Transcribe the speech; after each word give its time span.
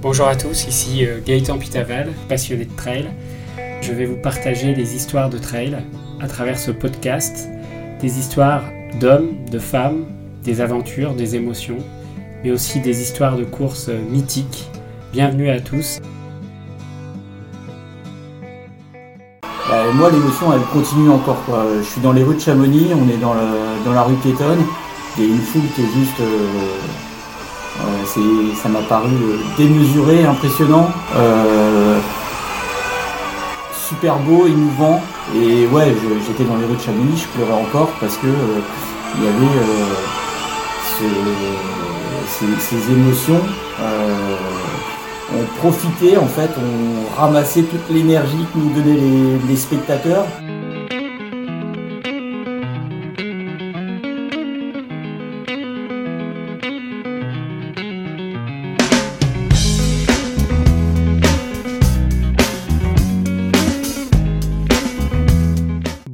Bonjour 0.00 0.28
à 0.28 0.36
tous, 0.36 0.66
ici 0.68 1.04
euh, 1.04 1.20
Gaëtan 1.24 1.58
Pitaval, 1.58 2.10
passionné 2.28 2.64
de 2.64 2.76
trail. 2.76 3.08
Je 3.80 3.92
vais 3.92 4.06
vous 4.06 4.16
partager 4.16 4.72
des 4.74 4.94
histoires 4.94 5.30
de 5.30 5.38
trail 5.38 5.76
à 6.20 6.26
travers 6.28 6.58
ce 6.58 6.70
podcast, 6.70 7.48
des 8.00 8.18
histoires 8.18 8.62
d'hommes, 9.00 9.44
de 9.50 9.58
femmes, 9.58 10.06
des 10.44 10.60
aventures, 10.60 11.14
des 11.14 11.36
émotions, 11.36 11.78
mais 12.44 12.50
aussi 12.50 12.80
des 12.80 13.00
histoires 13.02 13.36
de 13.36 13.44
courses 13.44 13.88
mythiques. 14.10 14.68
Bienvenue 15.12 15.50
à 15.50 15.60
tous. 15.60 15.98
Bah, 19.42 19.84
moi, 19.94 20.10
l'émotion, 20.10 20.52
elle 20.54 20.62
continue 20.72 21.10
encore. 21.10 21.42
Quoi. 21.44 21.64
Je 21.78 21.82
suis 21.84 22.00
dans 22.00 22.12
les 22.12 22.22
rues 22.22 22.36
de 22.36 22.40
Chamonix, 22.40 22.86
on 22.94 23.08
est 23.08 23.18
dans, 23.20 23.34
le- 23.34 23.84
dans 23.84 23.92
la 23.92 24.02
rue 24.02 24.14
piétonne. 24.16 24.60
A 25.18 25.20
une 25.20 25.38
foule 25.38 25.62
qui 25.74 25.82
est 25.82 25.92
juste. 26.00 26.20
euh, 26.20 26.46
euh, 27.80 28.54
ça 28.62 28.68
m'a 28.68 28.80
paru 28.80 29.10
euh, 29.10 29.36
démesuré, 29.56 30.24
impressionnant. 30.24 30.90
euh, 31.16 31.98
super 33.88 34.16
beau, 34.18 34.46
émouvant. 34.46 35.00
Et 35.34 35.66
ouais, 35.66 35.94
j'étais 36.26 36.44
dans 36.44 36.56
les 36.56 36.64
rues 36.66 36.76
de 36.76 36.80
Chamonix, 36.80 37.16
je 37.22 37.28
pleurais 37.38 37.60
encore 37.60 37.88
parce 38.00 38.16
que 38.16 38.26
il 38.26 39.24
y 39.24 39.28
avait 39.28 39.58
ce- 40.98 42.60
ces, 42.60 42.92
émotions. 42.92 43.40
on 45.34 45.44
profitait 45.58 46.16
en 46.16 46.26
fait, 46.26 46.50
on 46.58 47.20
ramassait 47.20 47.62
toute 47.62 47.88
l'énergie 47.90 48.44
que 48.52 48.58
nous 48.58 48.70
donnaient 48.74 49.00
les 49.48 49.56
spectateurs. 49.56 50.24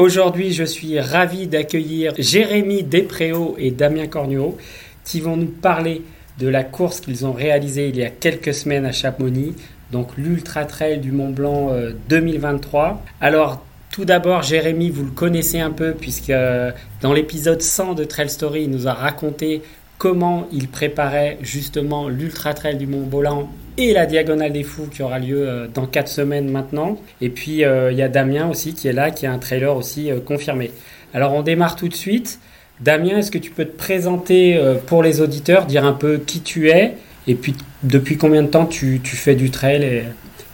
Aujourd'hui, 0.00 0.54
je 0.54 0.64
suis 0.64 0.98
ravi 0.98 1.46
d'accueillir 1.46 2.14
Jérémy 2.16 2.84
Despréaux 2.84 3.54
et 3.58 3.70
Damien 3.70 4.06
Cornuau 4.06 4.56
qui 5.04 5.20
vont 5.20 5.36
nous 5.36 5.44
parler 5.44 6.00
de 6.38 6.48
la 6.48 6.64
course 6.64 7.00
qu'ils 7.00 7.26
ont 7.26 7.34
réalisée 7.34 7.90
il 7.90 7.98
y 7.98 8.02
a 8.02 8.08
quelques 8.08 8.54
semaines 8.54 8.86
à 8.86 8.92
Chamonix, 8.92 9.54
donc 9.92 10.16
l'Ultra 10.16 10.64
Trail 10.64 11.00
du 11.00 11.12
Mont 11.12 11.28
Blanc 11.28 11.68
euh, 11.72 11.92
2023. 12.08 13.04
Alors, 13.20 13.62
tout 13.92 14.06
d'abord, 14.06 14.42
Jérémy, 14.42 14.88
vous 14.88 15.04
le 15.04 15.10
connaissez 15.10 15.60
un 15.60 15.70
peu 15.70 15.92
puisque 15.92 16.30
euh, 16.30 16.72
dans 17.02 17.12
l'épisode 17.12 17.60
100 17.60 17.92
de 17.92 18.04
Trail 18.04 18.30
Story, 18.30 18.62
il 18.62 18.70
nous 18.70 18.88
a 18.88 18.94
raconté 18.94 19.60
comment 19.98 20.48
il 20.50 20.68
préparait 20.68 21.36
justement 21.42 22.08
l'Ultra 22.08 22.54
Trail 22.54 22.78
du 22.78 22.86
Mont 22.86 23.04
Blanc 23.04 23.50
et 23.80 23.92
la 23.94 24.06
Diagonale 24.06 24.52
des 24.52 24.62
Fous 24.62 24.88
qui 24.92 25.02
aura 25.02 25.18
lieu 25.18 25.48
euh, 25.48 25.66
dans 25.72 25.86
4 25.86 26.08
semaines 26.08 26.50
maintenant. 26.50 26.98
Et 27.20 27.30
puis 27.30 27.64
euh, 27.64 27.90
il 27.90 27.98
y 27.98 28.02
a 28.02 28.08
Damien 28.08 28.48
aussi 28.48 28.74
qui 28.74 28.88
est 28.88 28.92
là, 28.92 29.10
qui 29.10 29.24
est 29.24 29.28
un 29.28 29.38
trailer 29.38 29.74
aussi 29.74 30.10
euh, 30.10 30.20
confirmé. 30.20 30.70
Alors 31.14 31.32
on 31.32 31.42
démarre 31.42 31.76
tout 31.76 31.88
de 31.88 31.94
suite. 31.94 32.40
Damien, 32.80 33.18
est-ce 33.18 33.30
que 33.30 33.38
tu 33.38 33.50
peux 33.50 33.64
te 33.64 33.76
présenter 33.76 34.58
pour 34.86 35.02
les 35.02 35.20
auditeurs, 35.20 35.66
dire 35.66 35.84
un 35.84 35.92
peu 35.92 36.16
qui 36.16 36.40
tu 36.40 36.70
es 36.70 36.94
et 37.26 37.34
puis 37.34 37.54
depuis 37.82 38.16
combien 38.16 38.42
de 38.42 38.48
temps 38.48 38.64
tu, 38.64 39.00
fais 39.04 39.34
du 39.34 39.50
trail 39.50 40.04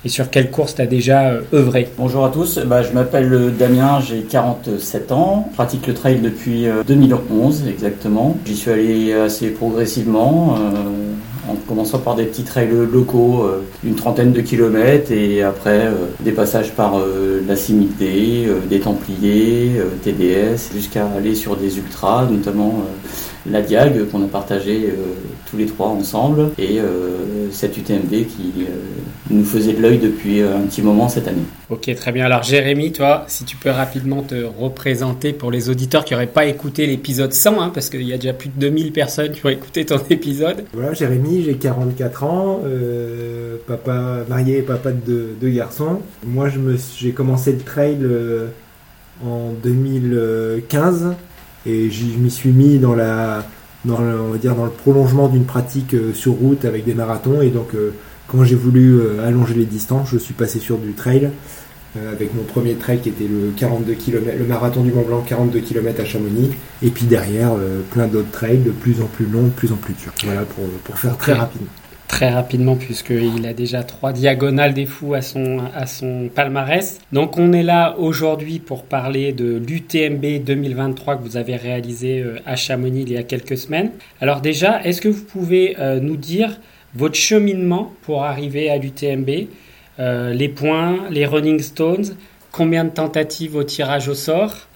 et, 0.04 0.08
sur 0.08 0.28
quelle 0.30 0.50
course 0.50 0.74
tu 0.74 0.82
as 0.82 0.86
déjà 0.86 1.34
œuvré? 1.52 1.88
Bonjour 1.96 2.24
à 2.24 2.30
tous, 2.30 2.58
bah, 2.58 2.82
je 2.82 2.90
m'appelle 2.90 3.52
Damien, 3.56 4.00
j'ai 4.00 4.22
47 4.22 5.12
ans, 5.12 5.48
pratique 5.54 5.86
le 5.86 5.94
trail 5.94 6.18
depuis 6.18 6.66
euh, 6.66 6.82
2011 6.84 7.68
exactement. 7.68 8.36
J'y 8.44 8.56
suis 8.56 8.70
allé 8.72 9.12
assez 9.12 9.50
progressivement, 9.50 10.58
en 11.48 11.54
commençant 11.68 11.98
par 11.98 12.14
des 12.14 12.24
petits 12.24 12.44
trails 12.44 12.70
locaux, 12.90 13.44
euh, 13.44 13.62
une 13.84 13.94
trentaine 13.94 14.32
de 14.32 14.40
kilomètres, 14.40 15.12
et 15.12 15.42
après 15.42 15.86
euh, 15.86 16.06
des 16.20 16.32
passages 16.32 16.72
par 16.72 16.98
euh, 16.98 17.42
la 17.46 17.56
Cimité, 17.56 18.46
des 18.68 18.80
Templiers, 18.80 19.80
TDS, 20.02 20.72
jusqu'à 20.74 21.06
aller 21.06 21.34
sur 21.34 21.56
des 21.56 21.78
ultras, 21.78 22.26
notamment 22.30 22.82
la 23.50 23.62
Diag 23.62 24.08
qu'on 24.10 24.22
a 24.24 24.28
partagé 24.28 24.86
euh, 24.88 24.94
tous 25.48 25.56
les 25.56 25.66
trois 25.66 25.88
ensemble, 25.88 26.50
et 26.58 26.80
euh, 26.80 27.50
cette 27.52 27.76
UTMB 27.78 28.10
qui 28.10 28.52
euh, 28.60 28.64
nous 29.30 29.44
faisait 29.44 29.72
de 29.72 29.80
l'œil 29.82 29.98
depuis 29.98 30.40
un 30.42 30.62
petit 30.68 30.82
moment 30.82 31.08
cette 31.08 31.28
année. 31.28 31.42
Ok, 31.70 31.92
très 31.94 32.12
bien. 32.12 32.24
Alors 32.26 32.42
Jérémy, 32.42 32.92
toi, 32.92 33.24
si 33.28 33.44
tu 33.44 33.56
peux 33.56 33.70
rapidement 33.70 34.22
te 34.22 34.34
représenter 34.44 35.32
pour 35.32 35.50
les 35.50 35.68
auditeurs 35.70 36.04
qui 36.04 36.14
n'auraient 36.14 36.26
pas 36.26 36.46
écouté 36.46 36.86
l'épisode 36.86 37.32
100, 37.32 37.60
hein, 37.60 37.70
parce 37.74 37.88
qu'il 37.90 38.02
y 38.02 38.12
a 38.12 38.16
déjà 38.18 38.32
plus 38.32 38.48
de 38.48 38.58
2000 38.58 38.92
personnes 38.92 39.32
qui 39.32 39.44
ont 39.46 39.48
écouté 39.50 39.84
ton 39.84 39.98
épisode. 40.10 40.64
Voilà, 40.72 40.92
Jérémy, 40.94 41.42
j'ai 41.44 41.54
44 41.54 42.24
ans, 42.24 42.60
euh, 42.64 43.56
papa 43.66 44.24
marié 44.28 44.58
et 44.58 44.62
papa 44.62 44.90
de 44.92 45.00
deux, 45.04 45.28
deux 45.40 45.50
garçons. 45.50 46.00
Moi, 46.24 46.48
je 46.48 46.58
me 46.58 46.76
suis- 46.76 47.06
j'ai 47.06 47.12
commencé 47.12 47.52
le 47.52 47.58
trail 47.58 47.98
euh, 48.02 48.46
en 49.24 49.52
2015 49.62 51.14
et 51.66 51.90
je 51.90 52.04
m'y 52.04 52.30
suis 52.30 52.50
mis 52.50 52.78
dans 52.78 52.94
la, 52.94 53.46
dans 53.84 54.00
le, 54.00 54.20
on 54.20 54.30
va 54.30 54.38
dire 54.38 54.54
dans 54.54 54.64
le 54.64 54.70
prolongement 54.70 55.28
d'une 55.28 55.44
pratique 55.44 55.94
euh, 55.94 56.12
sur 56.14 56.32
route 56.34 56.64
avec 56.64 56.84
des 56.84 56.94
marathons 56.94 57.40
et 57.40 57.50
donc 57.50 57.74
euh, 57.74 57.92
quand 58.28 58.44
j'ai 58.44 58.56
voulu 58.56 58.98
euh, 58.98 59.26
allonger 59.26 59.54
les 59.54 59.64
distances, 59.64 60.08
je 60.10 60.18
suis 60.18 60.34
passé 60.34 60.58
sur 60.58 60.78
du 60.78 60.92
trail 60.92 61.30
avec 62.12 62.34
mon 62.34 62.42
premier 62.42 62.74
trail 62.74 63.00
qui 63.00 63.08
était 63.08 63.28
le 63.28 63.52
42 63.56 63.94
km, 63.94 64.36
le 64.38 64.44
marathon 64.44 64.82
du 64.82 64.92
Mont 64.92 65.02
Blanc 65.02 65.24
42 65.26 65.60
km 65.60 66.00
à 66.00 66.04
Chamonix 66.04 66.50
et 66.82 66.90
puis 66.90 67.06
derrière 67.06 67.52
euh, 67.52 67.80
plein 67.90 68.06
d'autres 68.06 68.30
trails 68.30 68.58
de 68.58 68.70
plus 68.70 69.00
en 69.00 69.06
plus 69.06 69.26
longs, 69.26 69.44
de 69.44 69.50
plus 69.50 69.72
en 69.72 69.76
plus 69.76 69.94
durs. 69.94 70.12
Voilà 70.24 70.42
pour, 70.42 70.64
pour 70.84 70.98
faire 70.98 71.16
très 71.16 71.32
rapidement. 71.32 71.68
Très 72.16 72.30
rapidement, 72.30 72.76
puisqu'il 72.76 73.46
a 73.46 73.52
déjà 73.52 73.82
trois 73.82 74.10
diagonales 74.14 74.72
des 74.72 74.86
fous 74.86 75.12
à 75.12 75.20
son, 75.20 75.60
à 75.74 75.84
son 75.84 76.30
palmarès. 76.34 76.98
Donc 77.12 77.36
on 77.36 77.52
est 77.52 77.62
là 77.62 77.94
aujourd'hui 77.98 78.58
pour 78.58 78.84
parler 78.84 79.34
de 79.34 79.58
l'UTMB 79.58 80.42
2023 80.42 81.16
que 81.18 81.22
vous 81.22 81.36
avez 81.36 81.56
réalisé 81.56 82.22
euh, 82.22 82.38
à 82.46 82.56
Chamonix 82.56 83.02
il 83.02 83.12
y 83.12 83.18
a 83.18 83.22
quelques 83.22 83.58
semaines. 83.58 83.90
Alors 84.22 84.40
déjà, 84.40 84.82
est-ce 84.82 85.02
que 85.02 85.10
vous 85.10 85.24
pouvez 85.24 85.76
euh, 85.78 86.00
nous 86.00 86.16
dire 86.16 86.58
votre 86.94 87.16
cheminement 87.16 87.92
pour 88.00 88.24
arriver 88.24 88.70
à 88.70 88.78
l'UTMB 88.78 89.48
Euh, 89.98 90.32
Les 90.32 90.48
points, 90.48 91.10
les 91.10 91.26
running 91.26 91.60
stones, 91.60 92.16
combien 92.50 92.84
de 92.84 92.90
tentatives 92.94 93.56
au 93.56 93.62
tirage 93.62 94.08
au 94.08 94.14
sort? 94.14 94.68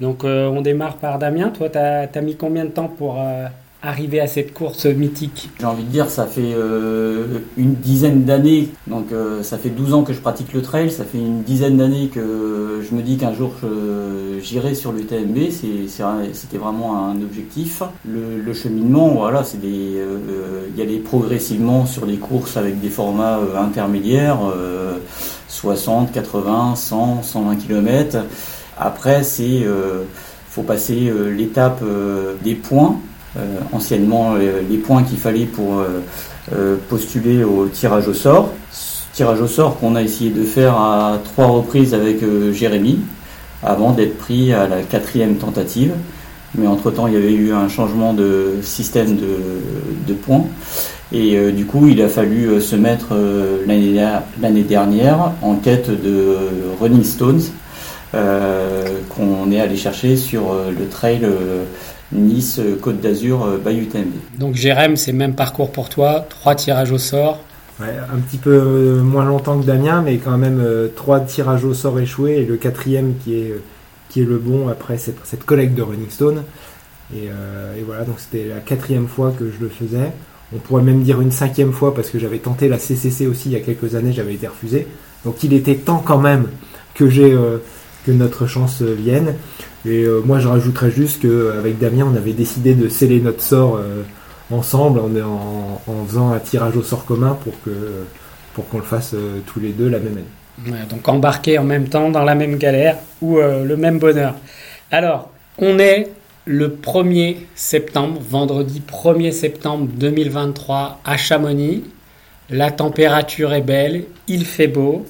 Donc 0.00 0.22
on 0.22 0.60
démarre 0.60 0.98
par 0.98 1.18
Damien. 1.18 1.50
Toi, 1.50 1.70
tu 1.70 1.78
as, 1.78 2.22
mis 2.22 2.36
combien 2.36 2.64
de 2.64 2.70
temps 2.70 2.88
pour 2.88 3.20
arriver 3.84 4.18
à 4.18 4.26
cette 4.26 4.54
course 4.54 4.86
mythique 4.86 5.50
J'ai 5.60 5.66
envie 5.66 5.84
de 5.84 5.90
dire, 5.90 6.08
ça 6.08 6.26
fait 6.26 6.54
euh, 6.54 7.40
une 7.58 7.74
dizaine 7.74 8.24
d'années, 8.24 8.70
donc 8.86 9.12
euh, 9.12 9.42
ça 9.42 9.58
fait 9.58 9.68
12 9.68 9.92
ans 9.92 10.02
que 10.02 10.14
je 10.14 10.20
pratique 10.20 10.54
le 10.54 10.62
trail, 10.62 10.90
ça 10.90 11.04
fait 11.04 11.18
une 11.18 11.42
dizaine 11.42 11.76
d'années 11.76 12.08
que 12.08 12.80
je 12.88 12.94
me 12.94 13.02
dis 13.02 13.18
qu'un 13.18 13.34
jour 13.34 13.52
j'irai 14.40 14.74
sur 14.74 14.92
l'UTMB, 14.92 15.50
c'était 15.50 16.58
vraiment 16.58 17.08
un 17.08 17.20
objectif. 17.22 17.82
Le, 18.06 18.52
cheminement, 18.52 19.08
voilà, 19.08 19.44
c'est 19.44 19.60
des, 19.60 20.00
y 20.76 20.82
aller 20.82 20.98
progressivement 20.98 21.86
sur 21.86 22.06
des 22.06 22.16
courses 22.16 22.56
avec 22.56 22.80
des 22.80 22.88
formats 22.88 23.40
intermédiaires, 23.56 24.38
60, 25.48 26.12
80, 26.12 26.74
100, 26.76 27.22
120 27.22 27.56
km. 27.56 28.18
Après, 28.78 29.22
c'est 29.22 29.64
faut 30.48 30.62
passer 30.62 31.12
l'étape 31.36 31.82
des 32.42 32.54
points 32.54 32.96
euh, 32.96 33.13
anciennement 33.72 34.34
euh, 34.34 34.60
les 34.68 34.76
points 34.78 35.02
qu'il 35.02 35.18
fallait 35.18 35.46
pour 35.46 35.82
euh, 36.52 36.76
postuler 36.88 37.44
au 37.44 37.66
tirage 37.66 38.08
au 38.08 38.14
sort. 38.14 38.52
Tirage 39.12 39.40
au 39.40 39.46
sort 39.46 39.78
qu'on 39.78 39.94
a 39.94 40.02
essayé 40.02 40.30
de 40.30 40.44
faire 40.44 40.74
à 40.74 41.18
trois 41.24 41.46
reprises 41.46 41.94
avec 41.94 42.18
Jérémy 42.52 42.98
avant 43.62 43.92
d'être 43.92 44.18
pris 44.18 44.52
à 44.52 44.66
la 44.66 44.82
quatrième 44.82 45.36
tentative. 45.36 45.92
Mais 46.56 46.66
entre-temps, 46.66 47.06
il 47.06 47.14
y 47.14 47.16
avait 47.16 47.32
eu 47.32 47.52
un 47.52 47.68
changement 47.68 48.12
de 48.12 48.54
système 48.62 49.16
de, 49.16 50.14
points. 50.14 50.44
Et 51.12 51.52
du 51.52 51.64
coup, 51.64 51.86
il 51.86 52.02
a 52.02 52.08
fallu 52.08 52.60
se 52.60 52.74
mettre 52.74 53.14
l'année 53.66 54.62
dernière 54.62 55.32
en 55.42 55.54
quête 55.54 55.90
de 55.90 56.36
Running 56.80 57.04
Stones 57.04 57.42
qu'on 58.12 59.52
est 59.52 59.60
allé 59.60 59.76
chercher 59.76 60.16
sur 60.16 60.54
le 60.76 60.88
trail 60.88 61.24
Nice, 62.12 62.58
euh, 62.58 62.76
Côte 62.80 63.00
d'Azur, 63.00 63.44
euh, 63.44 63.58
Bayou 63.58 63.86
Donc 64.38 64.54
Jérém, 64.54 64.96
c'est 64.96 65.12
même 65.12 65.34
parcours 65.34 65.72
pour 65.72 65.88
toi, 65.88 66.26
trois 66.28 66.54
tirages 66.54 66.92
au 66.92 66.98
sort. 66.98 67.40
un 67.80 68.18
petit 68.18 68.36
peu 68.36 68.52
euh, 68.52 69.02
moins 69.02 69.24
longtemps 69.24 69.58
que 69.58 69.66
Damien, 69.66 70.02
mais 70.02 70.18
quand 70.18 70.38
même 70.38 70.62
trois 70.94 71.20
tirages 71.20 71.64
au 71.64 71.74
sort 71.74 71.98
échoués 71.98 72.36
et 72.36 72.44
le 72.44 72.56
quatrième 72.56 73.14
qui 73.22 73.34
est, 73.34 73.54
qui 74.10 74.22
est 74.22 74.24
le 74.24 74.38
bon 74.38 74.68
après 74.68 74.98
cette, 74.98 75.18
cette 75.24 75.44
collecte 75.44 75.74
de 75.74 75.82
Running 75.82 76.10
Stone. 76.10 76.42
Et, 77.14 77.28
voilà, 77.84 78.04
donc 78.04 78.16
c'était 78.18 78.48
la 78.48 78.60
quatrième 78.60 79.06
fois 79.06 79.32
que 79.36 79.50
je 79.50 79.62
le 79.62 79.68
faisais. 79.68 80.12
On 80.54 80.58
pourrait 80.58 80.82
même 80.82 81.02
dire 81.02 81.20
une 81.20 81.30
cinquième 81.30 81.72
fois 81.72 81.94
parce 81.94 82.10
que 82.10 82.18
j'avais 82.18 82.38
tenté 82.38 82.68
la 82.68 82.78
CCC 82.78 83.26
aussi 83.26 83.50
il 83.50 83.52
y 83.52 83.56
a 83.56 83.60
quelques 83.60 83.94
années, 83.94 84.12
j'avais 84.12 84.34
été 84.34 84.46
refusé. 84.46 84.86
Donc 85.24 85.42
il 85.44 85.52
était 85.52 85.74
temps 85.74 86.02
quand 86.04 86.18
même 86.18 86.46
que 86.94 87.08
j'ai 87.08 87.36
que 88.06 88.12
notre 88.12 88.46
chance 88.46 88.82
vienne. 88.82 89.34
Et 89.86 90.04
euh, 90.04 90.20
moi, 90.24 90.38
je 90.38 90.48
rajouterais 90.48 90.90
juste 90.90 91.20
qu'avec 91.22 91.78
Damien, 91.78 92.08
on 92.10 92.16
avait 92.16 92.32
décidé 92.32 92.74
de 92.74 92.88
sceller 92.88 93.20
notre 93.20 93.42
sort 93.42 93.76
euh, 93.76 94.02
ensemble 94.50 95.00
en, 95.00 96.04
faisant 96.06 96.32
un 96.32 96.38
tirage 96.38 96.76
au 96.76 96.82
sort 96.82 97.04
commun 97.04 97.38
pour 97.42 97.52
que 97.62 97.70
pour 98.54 98.68
qu'on 98.68 98.78
le 98.78 98.84
fasse 98.84 99.14
euh, 99.14 99.40
tous 99.46 99.58
les 99.58 99.70
deux 99.70 99.88
la 99.88 99.98
même 99.98 100.16
année. 100.16 100.78
donc 100.88 101.08
embarquer 101.08 101.58
en 101.58 101.64
même 101.64 101.88
temps 101.88 102.08
dans 102.10 102.22
la 102.22 102.34
même 102.34 102.56
galère 102.56 102.96
ou 103.20 103.38
le 103.38 103.76
même 103.76 103.98
bonheur. 103.98 104.34
Alors, 104.90 105.30
on 105.58 105.78
est 105.78 106.10
le 106.46 106.68
1er 106.68 107.36
septembre, 107.54 108.20
vendredi 108.20 108.82
1er 108.86 109.32
septembre 109.32 109.88
2023 109.92 111.00
à 111.04 111.16
Chamonix. 111.16 111.84
La 112.50 112.70
température 112.70 113.52
est 113.54 113.62
belle, 113.62 114.04
il 114.28 114.44
fait 114.44 114.68
beau. 114.68 115.04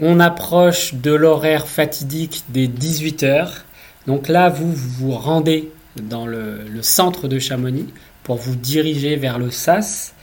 On 0.00 0.18
approche 0.18 0.94
de 0.94 1.12
l'horaire 1.12 1.68
fatidique 1.68 2.44
des 2.48 2.66
18 2.66 3.22
heures. 3.22 3.64
Donc 4.06 4.28
là, 4.28 4.48
vous 4.48 4.72
vous 4.72 5.12
rendez 5.12 5.70
dans 6.02 6.26
le, 6.26 6.64
centre 6.82 7.28
de 7.28 7.38
Chamonix 7.38 7.88
pour 8.22 8.36
vous 8.36 8.54
diriger 8.54 9.16
vers 9.16 9.38
le 9.38 9.50
SAS. 9.50 10.14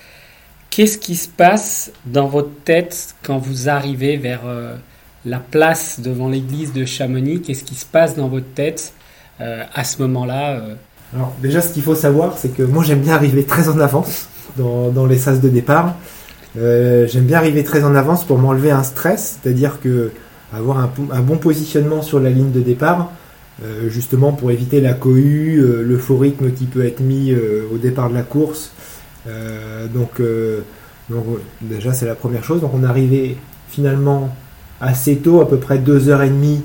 Qu'est-ce 0.69 0.97
qui 0.97 1.15
se 1.15 1.27
passe 1.27 1.91
dans 2.05 2.27
votre 2.27 2.51
tête 2.65 3.15
quand 3.23 3.37
vous 3.37 3.69
arrivez 3.69 4.17
vers 4.17 4.41
euh, 4.45 4.75
la 5.25 5.39
place 5.39 5.99
devant 5.99 6.29
l'église 6.29 6.73
de 6.73 6.85
Chamonix? 6.85 7.41
Qu'est-ce 7.41 7.63
qui 7.63 7.75
se 7.75 7.85
passe 7.85 8.15
dans 8.15 8.27
votre 8.27 8.47
tête 8.53 8.93
euh, 9.41 9.63
à 9.73 9.83
ce 9.83 10.01
moment-là 10.01 10.57
euh? 10.57 10.75
Alors 11.15 11.33
déjà, 11.41 11.61
ce 11.61 11.73
qu'il 11.73 11.83
faut 11.83 11.95
savoir, 11.95 12.37
c'est 12.37 12.49
que 12.49 12.63
moi 12.63 12.83
j'aime 12.83 12.99
bien 12.99 13.13
arriver 13.13 13.45
très 13.45 13.69
en 13.69 13.79
avance 13.79 14.27
dans, 14.57 15.05
les 15.05 15.17
sas 15.17 15.39
de 15.39 15.47
départ. 15.47 15.95
j'aime 16.55 17.25
bien 17.25 17.37
arriver 17.37 17.63
très 17.63 17.83
en 17.85 17.95
avance 17.95 18.25
pour 18.25 18.37
m'enlever 18.39 18.71
un 18.71 18.83
stress, 18.83 19.39
c'est-à-dire 19.41 19.79
que 19.79 20.11
avoir 20.53 20.79
un, 20.79 21.21
bon 21.21 21.37
positionnement 21.37 22.01
sur 22.01 22.19
la 22.19 22.29
ligne 22.29 22.51
de 22.51 22.61
départ, 22.61 23.11
euh, 23.63 23.89
justement 23.89 24.33
pour 24.33 24.51
éviter 24.51 24.81
la 24.81 24.93
cohue, 24.93 25.59
euh, 25.59 25.81
l'euphorisme 25.81 26.51
qui 26.51 26.65
peut 26.65 26.85
être 26.85 26.99
mis 26.99 27.31
euh, 27.31 27.63
au 27.73 27.77
départ 27.77 28.09
de 28.09 28.13
la 28.13 28.21
course. 28.21 28.71
donc, 29.93 30.21
déjà 31.61 31.91
c'est 31.91 32.05
la 32.05 32.15
première 32.15 32.43
chose. 32.43 32.61
Donc 32.61 32.71
on 32.73 32.83
arrivé 32.83 33.37
finalement 33.69 34.35
assez 34.79 35.17
tôt, 35.17 35.41
à 35.41 35.49
peu 35.49 35.57
près 35.57 35.79
deux 35.79 36.07
heures 36.07 36.23
et 36.23 36.29
demie 36.29 36.63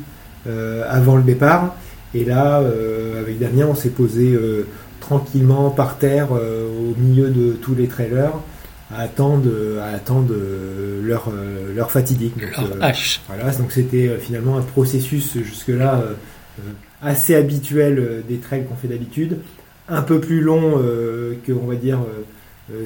avant 0.88 1.16
le 1.16 1.22
départ. 1.22 1.74
Et 2.14 2.24
là, 2.24 2.62
avec 3.18 3.40
Damien, 3.40 3.66
on 3.68 3.74
s'est 3.74 3.90
posé 3.90 4.38
tranquillement 5.00 5.70
par 5.70 5.98
terre 5.98 6.30
au 6.30 7.00
milieu 7.00 7.30
de 7.30 7.52
tous 7.52 7.74
les 7.74 7.88
trailers 7.88 8.34
à 8.94 9.00
attendre, 9.00 9.50
à 9.80 9.96
attendre 9.96 10.34
leur, 11.02 11.32
leur 11.74 11.90
fatidique. 11.90 12.34
Voilà, 13.26 13.50
donc 13.52 13.72
c'était 13.72 14.16
finalement 14.20 14.56
un 14.56 14.62
processus 14.62 15.38
jusque-là 15.38 16.02
euh, 16.04 16.12
assez 17.02 17.34
habituel 17.34 17.98
euh, 17.98 18.20
des 18.26 18.38
trails 18.38 18.64
qu'on 18.64 18.76
fait 18.76 18.88
d'habitude, 18.88 19.38
un 19.88 20.02
peu 20.02 20.20
plus 20.20 20.40
long 20.40 20.78
euh, 20.78 21.34
que 21.44 21.52
on 21.52 21.66
va 21.66 21.74
dire 21.74 21.98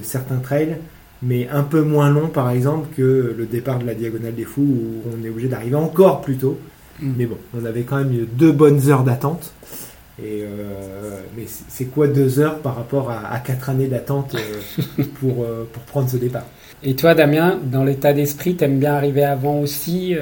certains 0.03 0.39
trails, 0.39 0.79
mais 1.23 1.49
un 1.49 1.63
peu 1.63 1.83
moins 1.83 2.11
long 2.11 2.29
par 2.29 2.51
exemple 2.51 2.89
que 2.97 3.35
le 3.37 3.47
départ 3.47 3.79
de 3.79 3.87
la 3.87 3.95
Diagonale 3.95 4.35
des 4.35 4.45
Fous 4.45 4.63
où 4.63 5.03
on 5.15 5.25
est 5.25 5.29
obligé 5.29 5.49
d'arriver 5.49 5.77
encore 5.77 6.23
plus 6.23 6.37
tôt. 6.37 6.59
Mm. 7.01 7.13
Mais 7.17 7.27
bon, 7.27 7.37
on 7.55 7.65
avait 7.65 7.83
quand 7.83 7.99
même 7.99 8.27
deux 8.33 8.53
bonnes 8.53 8.89
heures 8.89 9.05
d'attente. 9.05 9.53
Et 10.21 10.45
mais 11.37 11.45
c'est 11.47 11.85
quoi 11.85 12.09
deux 12.09 12.41
heures 12.41 12.61
par 12.61 12.75
rapport 12.75 13.11
à, 13.11 13.39
quatre 13.41 13.69
années 13.69 13.87
d'attente 13.87 14.35
pour, 15.21 15.47
pour 15.73 15.83
prendre 15.83 16.09
ce 16.09 16.17
départ? 16.17 16.47
Et 16.83 16.97
toi, 16.97 17.15
Damien, 17.15 17.61
dans 17.63 17.85
l'état 17.85 18.15
d'esprit, 18.15 18.57
t'aimes 18.57 18.79
bien 18.79 18.95
arriver 18.95 19.25
avant 19.25 19.61
aussi 19.61 20.17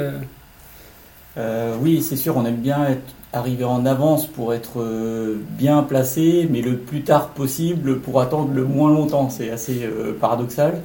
Oui, 1.80 2.02
c'est 2.02 2.16
sûr, 2.16 2.36
on 2.36 2.44
aime 2.44 2.56
bien 2.56 2.88
être 2.88 3.14
arriver 3.34 3.64
en 3.64 3.84
avance 3.84 4.26
pour 4.26 4.54
être 4.54 4.80
euh, 4.80 5.36
bien 5.58 5.82
placé, 5.82 6.48
mais 6.50 6.62
le 6.62 6.76
plus 6.76 7.02
tard 7.02 7.28
possible 7.30 7.98
pour 7.98 8.20
attendre 8.20 8.52
le 8.54 8.64
moins 8.64 8.90
longtemps. 8.90 9.28
C'est 9.28 9.50
assez 9.50 9.82
euh, 9.84 10.12
paradoxal. 10.18 10.80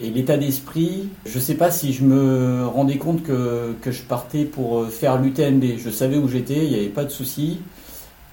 Et 0.00 0.10
l'état 0.10 0.36
d'esprit, 0.36 1.08
je 1.26 1.38
ne 1.38 1.42
sais 1.42 1.56
pas 1.56 1.72
si 1.72 1.92
je 1.92 2.04
me 2.04 2.64
rendais 2.66 2.98
compte 2.98 3.24
que, 3.24 3.74
que 3.82 3.90
je 3.90 4.02
partais 4.02 4.44
pour 4.44 4.78
euh, 4.78 4.86
faire 4.86 5.20
l'UTMB. 5.20 5.64
Je 5.78 5.90
savais 5.90 6.16
où 6.16 6.28
j'étais, 6.28 6.64
il 6.64 6.70
n'y 6.70 6.76
avait 6.76 6.86
pas 6.86 7.04
de 7.04 7.10
souci. 7.10 7.58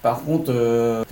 Par 0.04 0.22
contre, 0.22 0.54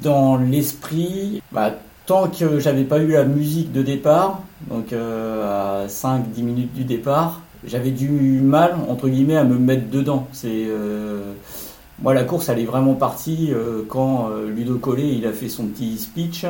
dans 0.03 0.37
l'esprit, 0.37 1.41
bah, 1.51 1.71
tant 2.05 2.27
que 2.27 2.59
j'avais 2.59 2.83
pas 2.83 2.99
eu 2.99 3.07
la 3.07 3.23
musique 3.23 3.71
de 3.71 3.81
départ, 3.81 4.43
donc 4.69 4.93
à 4.93 5.87
5-10 5.87 6.43
minutes 6.43 6.73
du 6.75 6.83
départ, 6.83 7.41
j'avais 7.65 7.89
du 7.89 8.09
mal, 8.09 8.75
entre 8.87 9.09
guillemets, 9.09 9.37
à 9.37 9.45
me 9.45 9.57
mettre 9.57 9.89
dedans. 9.89 10.27
C'est 10.31 10.67
moi, 12.03 12.13
la 12.13 12.25
course, 12.25 12.49
elle 12.49 12.59
est 12.59 12.65
vraiment 12.65 12.95
partie 12.95 13.53
euh, 13.53 13.83
quand 13.87 14.29
euh, 14.29 14.49
Ludo 14.49 14.77
Collet 14.77 15.15
il 15.15 15.25
a 15.25 15.31
fait 15.31 15.47
son 15.47 15.67
petit 15.67 15.97
speech 15.97 16.45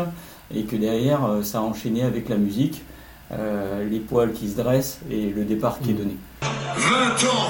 et 0.54 0.64
que 0.64 0.76
derrière, 0.76 1.24
euh, 1.26 1.44
ça 1.44 1.60
a 1.60 1.62
enchaîné 1.62 2.02
avec 2.02 2.28
la 2.28 2.38
musique, 2.38 2.82
les 3.90 4.00
poils 4.00 4.32
qui 4.32 4.48
se 4.50 4.58
dressent 4.58 5.00
et 5.10 5.30
le 5.30 5.44
départ 5.44 5.80
qui 5.80 5.90
est 5.90 5.94
donné. 5.94 6.16
20 6.42 6.48
ans. 7.30 7.50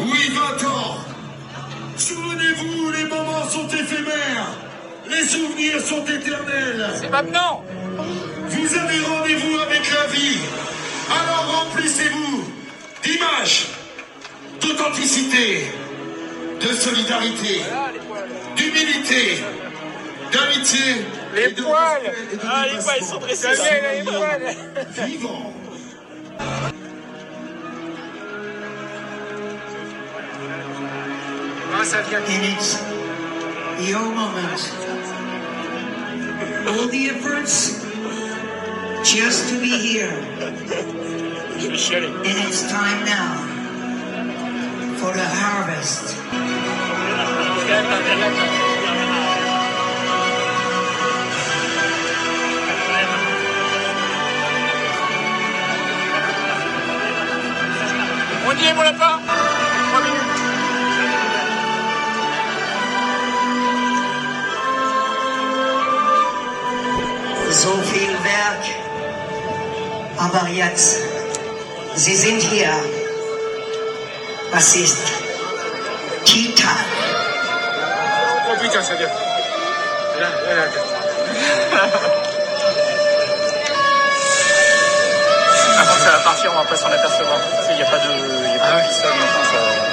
Oui, 0.00 0.30
20 0.60 0.68
ans. 0.68 0.94
Souvenez-vous, 1.96 2.92
les 2.92 3.04
moments 3.08 3.48
sont 3.48 3.66
éphémères. 3.66 4.46
Les 5.10 5.24
souvenirs 5.24 5.80
sont 5.80 6.04
éternels. 6.04 6.88
C'est 6.94 7.10
maintenant. 7.10 7.64
Vous 8.48 8.74
avez 8.76 9.00
rendez-vous 9.00 9.58
avec 9.58 9.82
la 9.92 10.06
vie. 10.12 10.38
Alors 11.10 11.64
remplissez-vous 11.64 12.44
d'images, 13.02 13.66
d'authenticité, 14.60 15.64
de 16.60 16.72
solidarité, 16.74 17.60
d'humilité, 18.56 19.42
d'amitié. 20.32 21.04
Les 21.34 21.48
poils 21.50 22.12
Ah, 22.44 22.64
les 22.72 22.82
poils, 22.82 23.02
sont 23.02 23.18
dressés. 23.18 23.48
les 23.98 24.02
poils 24.04 24.56
Vivant 25.06 25.52
ça 31.86 32.02
vient. 32.02 32.20
It's 32.26 32.82
your 33.88 34.02
moment. 34.02 34.60
All 36.66 36.88
the 36.88 37.10
efforts 37.10 37.84
just 39.04 39.48
to 39.50 39.60
be 39.60 39.78
here. 39.78 40.10
And 41.58 42.38
it's 42.48 42.62
time 42.70 43.04
now 43.04 43.34
for 44.98 45.12
the 45.12 45.24
harvest. 45.24 46.16
On 58.48 58.54
dit 58.54 58.72
mon 58.74 58.82
lapin 58.82 59.20
Trois 59.90 60.00
minutes. 60.00 60.36
So 67.50 67.72
viel 67.92 68.12
Werk, 68.24 68.64
aber 70.18 70.48
jetzt, 70.48 70.98
Sie 71.94 72.14
sind 72.16 72.42
hier. 72.42 72.72
Was 74.52 74.74
ist 74.76 75.15
Oh 78.76 78.78
putain, 78.78 78.82
ça. 78.82 78.94
Là, 80.20 80.28
là, 80.28 80.66
va 86.10 86.18
partir, 86.24 86.52
on 86.52 86.58
va 86.58 86.64
pas 86.64 86.76
s'en 86.76 86.88
apercevoir. 86.88 87.38
Il 87.70 87.76
n'y 87.76 87.82
a 87.82 87.86
pas 87.86 87.98
de, 87.98 88.08
y 88.08 88.56
a 88.56 88.58
pas 88.58 88.82
de 88.82 88.92
ça- 88.92 89.85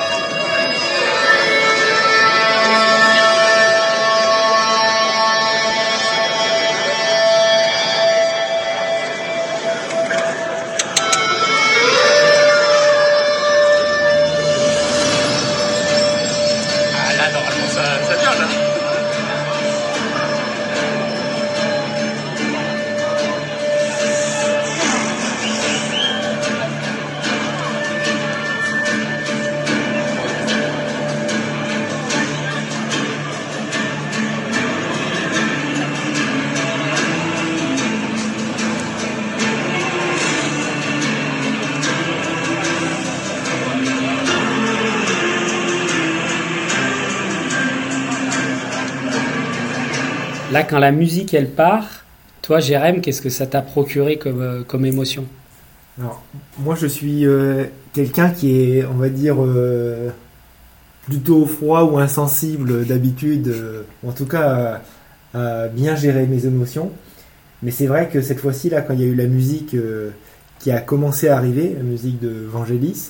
quand 50.74 50.80
la 50.80 50.92
musique 50.92 51.36
elle 51.36 51.52
part, 51.52 52.04
toi, 52.42 52.60
Jérém, 52.60 53.00
qu'est-ce 53.00 53.22
que 53.22 53.30
ça 53.30 53.46
t'a 53.46 53.62
procuré 53.62 54.18
comme, 54.18 54.42
euh, 54.42 54.64
comme 54.64 54.88
émotion? 54.88 55.26
Alors, 56.00 56.24
moi, 56.58 56.74
je 56.74 56.88
suis 56.88 57.28
euh, 57.28 57.66
quelqu'un 57.94 58.32
qui 58.32 58.60
est, 58.60 58.84
on 58.84 58.96
va 58.96 59.10
dire, 59.10 59.36
euh, 59.40 60.10
plutôt 61.06 61.46
froid 61.46 61.84
ou 61.84 62.00
insensible 62.00 62.88
d'habitude, 62.88 63.50
euh, 63.50 63.84
en 64.04 64.14
tout 64.14 64.26
cas 64.26 64.82
à, 65.36 65.40
à 65.40 65.68
bien 65.68 65.96
gérer 65.96 66.26
mes 66.26 66.48
émotions. 66.48 66.92
Mais 67.62 67.70
c'est 67.70 67.86
vrai 67.86 68.10
que 68.12 68.22
cette 68.22 68.40
fois-ci, 68.40 68.72
là, 68.72 68.82
quand 68.82 68.96
il 68.96 69.02
y 69.02 69.04
a 69.04 69.08
eu 69.08 69.16
la 69.16 69.28
musique 69.28 69.76
qui 70.58 70.72
a 70.72 70.80
commencé 70.80 71.30
à 71.30 71.38
arriver, 71.38 71.76
la 71.78 71.84
musique 71.84 72.20
de 72.20 72.48
Vangelis, 72.52 73.10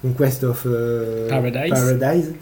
Conquest 0.00 0.44
of 0.44 0.66
Paradise. 1.28 1.70
Paradise, 1.70 2.32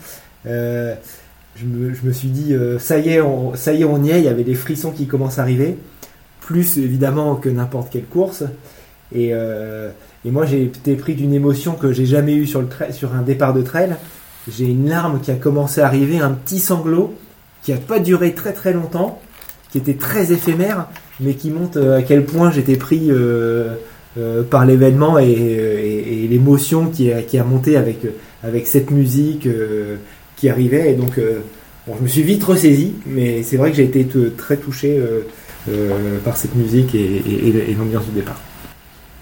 je, 1.57 1.67
me, 1.67 2.13
suis 2.13 2.29
dit, 2.29 2.53
euh, 2.53 2.79
ça 2.79 2.99
y 2.99 3.11
est, 3.11 3.21
on, 3.21 3.55
ça 3.55 3.73
y 3.73 3.83
est, 3.83 3.85
on 3.85 4.03
y 4.03 4.11
est. 4.11 4.19
Il 4.19 4.25
y 4.25 4.29
avait 4.29 4.45
des 4.45 4.55
frissons 4.55 4.91
qui 4.91 5.07
commencent 5.07 5.39
à 5.39 5.43
arriver, 5.43 5.77
plus 6.41 6.79
évidemment 6.79 7.37
que 7.37 7.49
n'importe 7.49 7.91
quelle 7.93 8.05
course. 8.05 8.45
Et, 9.15 9.31
euh, 9.33 9.91
moi, 10.25 10.47
j'ai 10.47 10.65
été 10.65 10.95
pris 10.97 11.15
d'une 11.15 11.35
émotion 11.35 11.75
que 11.75 11.93
j'ai 11.93 12.07
jamais 12.07 12.35
eue 12.35 12.47
sur, 12.47 12.65
un 13.15 13.23
départ 13.23 13.55
de 13.55 13.63
trail. 13.63 13.95
J'ai 14.51 14.65
une 14.65 14.89
larme 14.89 15.21
qui 15.21 15.31
a 15.31 15.37
commencé 15.37 15.81
à 15.81 15.87
arriver, 15.87 16.19
un 16.19 16.31
petit 16.31 16.59
sanglot 16.59 17.15
qui 17.63 17.73
a 17.73 17.77
pas 17.77 17.99
duré 17.99 18.35
très 18.35 18.53
très 18.53 18.73
longtemps, 18.73 19.21
qui 19.71 19.79
était 19.79 19.95
très 19.95 20.33
éphémère, 20.33 20.89
mais 21.21 21.35
qui 21.35 21.51
montre 21.51 21.79
euh, 21.79 21.99
à 21.99 22.03
quel 22.03 22.25
point 22.25 22.51
j'étais 22.51 22.77
pris 22.77 23.11
par 24.51 24.65
l'événement 24.65 25.19
et, 25.19 26.27
l'émotion 26.29 26.89
qui 26.89 27.13
a, 27.13 27.45
monté 27.45 27.77
avec, 27.77 28.07
cette 28.67 28.91
musique 28.91 29.47
arrivait. 30.49 30.93
Et 30.93 30.95
donc, 30.95 31.19
euh, 31.19 31.41
bon, 31.87 31.95
je 31.99 32.03
me 32.03 32.09
suis 32.09 32.23
vite 32.23 32.43
ressaisi, 32.45 32.95
mais 33.07 33.43
c'est 33.43 33.57
vrai 33.57 33.71
que 33.71 33.77
j'ai 33.77 33.85
été 33.85 34.07
très 34.37 34.57
touché 34.57 34.99
euh, 34.99 35.21
euh, 35.69 36.19
par 36.25 36.37
cette 36.37 36.55
musique 36.55 36.95
et, 36.95 37.75
l'ambiance 37.79 38.05
du 38.07 38.13
départ. 38.13 38.41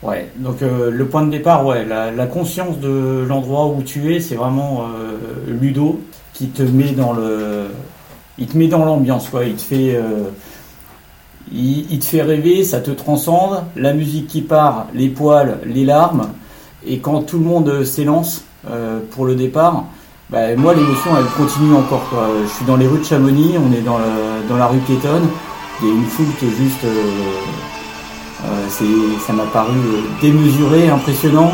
Ouais, 0.02 0.28
donc 0.36 0.62
le 0.62 1.06
point 1.06 1.24
de 1.24 1.30
départ, 1.30 1.64
ouais, 1.64 1.84
la, 1.84 2.26
conscience 2.26 2.80
de 2.80 3.24
l'endroit 3.28 3.68
où 3.68 3.82
tu 3.82 4.14
es, 4.14 4.18
c'est 4.18 4.34
vraiment 4.34 4.88
Ludo 5.46 6.00
qui 6.32 6.48
te 6.48 6.64
met 6.64 6.90
dans 6.90 7.12
le, 7.12 7.66
il 8.36 8.48
te 8.48 8.58
met 8.58 8.66
dans 8.66 8.84
l'ambiance, 8.84 9.28
quoi. 9.28 9.44
Il 9.44 9.54
te 9.54 9.60
fait, 9.60 9.96
il, 11.52 11.98
te 12.00 12.04
fait 12.04 12.22
rêver, 12.22 12.64
ça 12.64 12.80
te 12.80 12.90
transcende. 12.90 13.62
La 13.76 13.92
musique 13.92 14.26
qui 14.26 14.40
part, 14.40 14.88
les 14.92 15.08
poils, 15.08 15.60
les 15.64 15.84
larmes, 15.84 16.30
et 16.84 16.98
quand 16.98 17.22
tout 17.22 17.38
le 17.38 17.44
monde 17.44 17.84
s'élance 17.84 18.42
pour 19.12 19.24
le 19.24 19.36
départ, 19.36 19.84
bah, 20.32 20.56
moi 20.56 20.74
l'émotion 20.74 21.10
elle 21.18 21.26
continue 21.36 21.74
encore. 21.74 22.08
Je 22.42 22.48
suis 22.48 22.64
dans 22.64 22.76
les 22.76 22.86
rues 22.86 22.98
de 22.98 23.04
Chamonix, 23.04 23.56
on 23.58 23.72
est 23.72 23.82
dans, 23.82 23.98
le- 23.98 24.48
dans 24.48 24.56
la 24.56 24.66
rue 24.66 24.78
piétonne, 24.78 25.28
il 25.82 25.88
y 25.88 25.90
a 25.90 25.94
une 25.94 26.06
foule 26.06 26.26
qui 26.38 26.46
est 26.46 26.56
juste 26.56 26.84
euh, 26.84 27.12
euh, 28.44 29.18
ça 29.26 29.32
m'a 29.32 29.44
paru 29.44 29.76
euh, 29.76 30.00
démesuré, 30.20 30.88
impressionnant, 30.88 31.52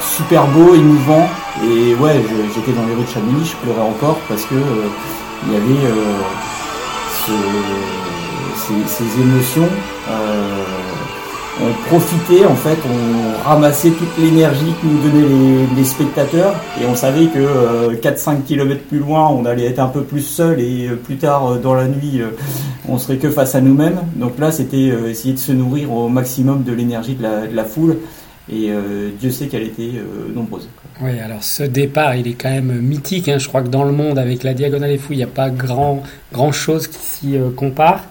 super 0.00 0.46
beau, 0.48 0.74
émouvant. 0.74 1.28
Et 1.64 1.94
ouais, 1.94 2.22
j'étais 2.54 2.72
dans 2.72 2.86
les 2.86 2.94
rues 2.94 3.02
de 3.04 3.08
Chamonix, 3.08 3.44
je 3.46 3.56
pleurais 3.56 3.88
encore 3.88 4.18
parce 4.28 4.44
que 4.44 4.54
il 5.46 5.52
y 5.52 5.56
avait 5.56 5.90
ce- 7.26 7.32
ces, 8.56 9.04
ces 9.04 9.20
émotions. 9.20 9.68
Euh, 11.60 11.64
on 11.68 11.88
profitait 11.88 12.44
en 12.44 12.54
fait, 12.54 12.76
on 12.84 13.48
ramassait 13.48 13.90
toute 13.90 14.18
l'énergie 14.18 14.72
que 14.80 14.86
nous 14.86 15.02
donnaient 15.02 15.66
les, 15.76 15.84
spectateurs 15.84 16.54
et 16.80 16.86
on 16.86 16.94
savait 16.94 17.26
que 17.26 17.38
euh, 17.38 17.94
4-5 17.96 18.42
km 18.42 18.82
plus 18.82 18.98
loin 18.98 19.28
on 19.28 19.44
allait 19.44 19.66
être 19.66 19.78
un 19.78 19.88
peu 19.88 20.02
plus 20.02 20.20
seul 20.22 20.60
et 20.60 20.88
euh, 20.88 20.96
plus 20.96 21.16
tard 21.16 21.46
euh, 21.52 21.58
dans 21.58 21.74
la 21.74 21.86
nuit 21.86 22.20
euh, 22.20 22.30
on 22.88 22.98
serait 22.98 23.16
que 23.16 23.30
face 23.30 23.54
à 23.54 23.60
nous-mêmes. 23.60 24.00
Donc 24.16 24.38
là 24.38 24.50
c'était 24.52 24.90
euh, 24.90 25.08
essayer 25.10 25.34
de 25.34 25.38
se 25.38 25.52
nourrir 25.52 25.92
au 25.92 26.08
maximum 26.08 26.62
de 26.64 26.72
l'énergie 26.72 27.14
de 27.14 27.24
la, 27.54 27.64
foule 27.64 27.96
et 28.50 28.70
euh, 28.70 29.10
Dieu 29.18 29.30
sait 29.30 29.46
qu'elle 29.46 29.64
était 29.64 29.92
euh, 29.96 30.32
nombreuse. 30.34 30.68
Oui, 31.02 31.18
alors 31.18 31.42
ce 31.42 31.62
départ, 31.64 32.14
il 32.14 32.28
est 32.28 32.34
quand 32.34 32.50
même 32.50 32.80
mythique. 32.80 33.28
hein. 33.28 33.38
Je 33.38 33.48
crois 33.48 33.62
que 33.62 33.68
dans 33.68 33.84
le 33.84 33.92
monde, 33.92 34.18
avec 34.18 34.44
la 34.44 34.54
Diagonale 34.54 34.90
des 34.90 34.98
Fous, 34.98 35.12
il 35.12 35.18
n'y 35.18 35.24
a 35.24 35.28
pas 35.28 35.50
grand, 35.50 36.02
grand 36.32 36.52
chose 36.52 36.86
qui 36.86 36.98
s'y 36.98 37.36
euh, 37.36 37.50
compare. 37.54 38.04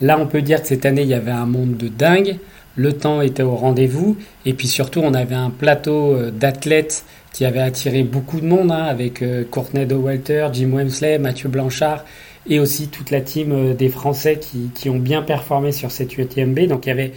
Là, 0.00 0.18
on 0.20 0.26
peut 0.26 0.40
dire 0.40 0.62
que 0.62 0.68
cette 0.68 0.86
année, 0.86 1.02
il 1.02 1.08
y 1.08 1.14
avait 1.14 1.30
un 1.32 1.46
monde 1.46 1.76
de 1.76 1.88
dingue. 1.88 2.38
Le 2.76 2.92
temps 2.94 3.20
était 3.20 3.42
au 3.42 3.54
rendez-vous. 3.54 4.16
Et 4.46 4.54
puis 4.54 4.66
surtout, 4.66 5.00
on 5.00 5.14
avait 5.14 5.34
un 5.34 5.50
plateau 5.50 6.14
euh, 6.14 6.30
d'athlètes 6.30 7.04
qui 7.32 7.44
avait 7.44 7.60
attiré 7.60 8.02
beaucoup 8.02 8.40
de 8.40 8.46
monde, 8.46 8.70
hein, 8.70 8.84
avec 8.84 9.22
euh, 9.22 9.44
Courtney 9.50 9.86
de 9.86 9.94
Walter, 9.94 10.48
Jim 10.52 10.70
Wemsley, 10.72 11.18
Mathieu 11.18 11.48
Blanchard, 11.48 12.04
et 12.48 12.58
aussi 12.58 12.88
toute 12.88 13.10
la 13.10 13.20
team 13.20 13.52
euh, 13.52 13.74
des 13.74 13.88
Français 13.88 14.38
qui, 14.38 14.70
qui 14.74 14.88
ont 14.88 14.98
bien 14.98 15.22
performé 15.22 15.72
sur 15.72 15.90
cette 15.90 16.16
UTMB. 16.16 16.60
Donc 16.60 16.86
il 16.86 16.90
y 16.90 16.92
avait 16.92 17.12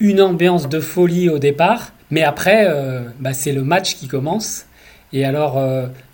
une 0.00 0.20
ambiance 0.20 0.68
de 0.68 0.80
folie 0.80 1.28
au 1.28 1.38
départ. 1.38 1.92
Mais 2.10 2.22
après, 2.22 2.68
bah, 3.18 3.32
c'est 3.32 3.50
le 3.50 3.64
match 3.64 3.96
qui 3.96 4.06
commence. 4.06 4.66
Et 5.12 5.24
alors, 5.24 5.60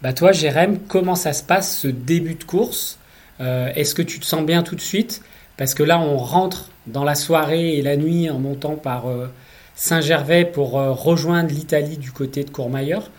bah, 0.01 0.15
toi, 0.15 0.33
Jérém, 0.33 0.79
comment 0.89 1.17
ça 1.17 1.35
se 1.35 1.43
passe 1.43 1.77
ce 1.77 1.89
début 1.89 2.35
de 2.35 2.45
course? 2.45 2.99
Est-ce 3.39 3.95
que 3.95 4.01
tu 4.01 4.19
te 4.19 4.25
sens 4.25 4.43
bien 4.47 4.63
tout 4.63 4.75
de 4.75 4.81
suite? 4.81 5.21
Parce 5.57 5.75
que 5.75 5.83
là, 5.83 6.01
on 6.01 6.17
rentre 6.17 6.71
dans 6.87 7.05
la 7.05 7.15
soirée 7.15 7.77
et 7.77 7.83
la 7.83 7.97
nuit 7.97 8.29
en 8.31 8.39
montant 8.39 8.75
par 8.75 9.07
euh, 9.09 9.27
Saint-Gervais 9.75 10.45
pour 10.45 10.79
euh, 10.79 10.93
rejoindre 10.93 11.51
l'Italie 11.51 11.99
du 11.99 12.11
côté 12.11 12.45
de 12.45 12.51
Courmayeur. 12.51 13.11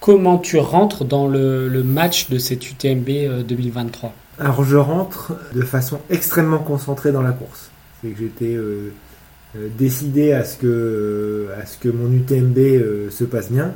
Comment 0.00 0.38
tu 0.38 0.58
rentres 0.58 1.04
dans 1.04 1.26
le, 1.26 1.82
match 1.82 2.28
de 2.30 2.38
cette 2.38 2.70
UTMB 2.70 3.08
euh, 3.08 3.42
2023 3.42 4.12
Alors 4.38 4.62
je 4.64 4.76
rentre 4.76 5.32
de 5.54 5.62
façon 5.62 5.98
extrêmement 6.10 6.58
concentrée 6.58 7.10
dans 7.10 7.22
la 7.22 7.32
course. 7.32 7.70
C'est 8.02 8.10
que 8.10 8.18
j'étais 8.18 8.54
euh, 8.54 8.92
décidé 9.76 10.32
à 10.32 10.44
ce 10.44 10.56
que, 10.56 11.48
à 11.60 11.66
ce 11.66 11.78
que 11.78 11.88
mon 11.88 12.12
UTMB 12.12 13.10
se 13.10 13.24
passe 13.24 13.50
bien. 13.50 13.72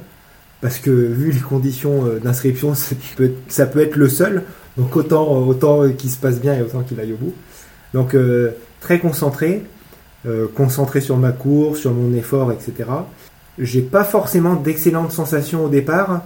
Parce 0.60 0.78
que 0.78 0.90
vu 0.90 1.32
les 1.32 1.40
conditions 1.40 2.04
d'inscription, 2.22 2.74
ça 2.76 2.94
peut, 3.16 3.24
être- 3.24 3.38
ça 3.48 3.66
peut 3.66 3.80
être 3.80 3.96
le 3.96 4.08
seul. 4.08 4.44
Donc 4.76 4.94
autant, 4.96 5.28
autant 5.38 5.88
qu'il 5.90 6.10
se 6.10 6.18
passe 6.18 6.40
bien 6.40 6.54
et 6.54 6.62
autant 6.62 6.82
qu'il 6.82 7.00
aille 7.00 7.12
au 7.12 7.16
bout. 7.16 7.34
Donc 7.94 8.14
euh, 8.14 8.52
très 8.80 8.98
concentré, 8.98 9.62
euh, 10.26 10.46
concentré 10.54 11.00
sur 11.00 11.16
ma 11.16 11.32
course, 11.32 11.80
sur 11.80 11.92
mon 11.92 12.14
effort, 12.14 12.52
etc. 12.52 12.88
J'ai 13.58 13.82
pas 13.82 14.04
forcément 14.04 14.54
d'excellentes 14.54 15.12
sensations 15.12 15.64
au 15.64 15.68
départ. 15.68 16.22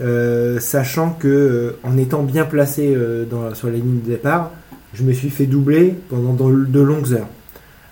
Euh, 0.00 0.60
sachant 0.60 1.10
que 1.10 1.76
en 1.82 1.98
étant 1.98 2.22
bien 2.22 2.44
placé 2.46 2.96
dans, 3.30 3.54
sur 3.54 3.68
la 3.68 3.74
ligne 3.74 4.00
de 4.00 4.10
départ, 4.10 4.50
je 4.94 5.02
me 5.02 5.12
suis 5.12 5.30
fait 5.30 5.46
doubler 5.46 5.94
pendant 6.08 6.32
de 6.32 6.80
longues 6.80 7.12
heures. 7.12 7.28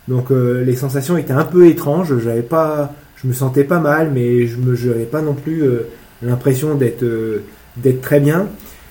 Donc 0.07 0.31
les 0.31 0.77
sensations 0.77 1.19
étaient 1.19 1.33
un 1.33 1.45
peu 1.45 1.67
étranges. 1.67 2.19
J'avais 2.19 2.43
pas, 2.43 2.95
je 3.17 3.27
me 3.27 3.33
sentais 3.33 3.65
pas 3.65 3.79
mal, 3.79 4.11
mais 4.15 4.47
je 4.47 4.57
me, 4.57 4.75
j'avais 4.75 5.05
pas 5.05 5.21
non 5.21 5.35
plus 5.35 5.65
l'impression 6.23 6.77
d'être 6.77 7.05
très 8.01 8.21
bien. 8.21 8.47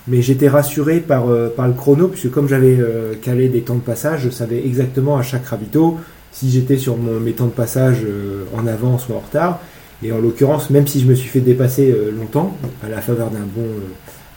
Mais 0.08 0.22
j'étais 0.22 0.48
rassuré 0.48 1.00
par, 1.00 1.30
euh, 1.30 1.50
par 1.50 1.68
le 1.68 1.74
chrono, 1.74 2.08
puisque 2.08 2.32
comme 2.32 2.48
j'avais 2.48 2.78
euh, 2.80 3.14
calé 3.22 3.50
des 3.50 3.62
temps 3.62 3.76
de 3.76 3.82
passage, 3.82 4.22
je 4.24 4.30
savais 4.30 4.66
exactement 4.66 5.18
à 5.18 5.24
chaque 5.24 5.46
ravito 5.46 5.98
si 6.32 6.50
j'étais 6.50 6.78
sur 6.78 6.98
mon, 6.98 7.20
mes 7.20 7.34
temps 7.34 7.46
de 7.46 7.52
passage 7.52 8.00
euh, 8.06 8.46
en 8.56 8.68
avance 8.68 9.10
ou 9.10 9.14
en 9.14 9.20
retard. 9.20 9.60
Et 10.04 10.12
en 10.12 10.20
l'occurrence, 10.20 10.70
même 10.70 10.88
si 10.88 11.02
je 11.02 11.08
me 11.08 11.16
suis 11.16 11.28
fait 11.28 11.40
dépasser 11.40 11.92
longtemps, 12.16 12.56
à 12.86 12.90
la 12.90 13.02
faveur 13.02 13.32
d'un 13.32 13.40
bon 13.40 13.66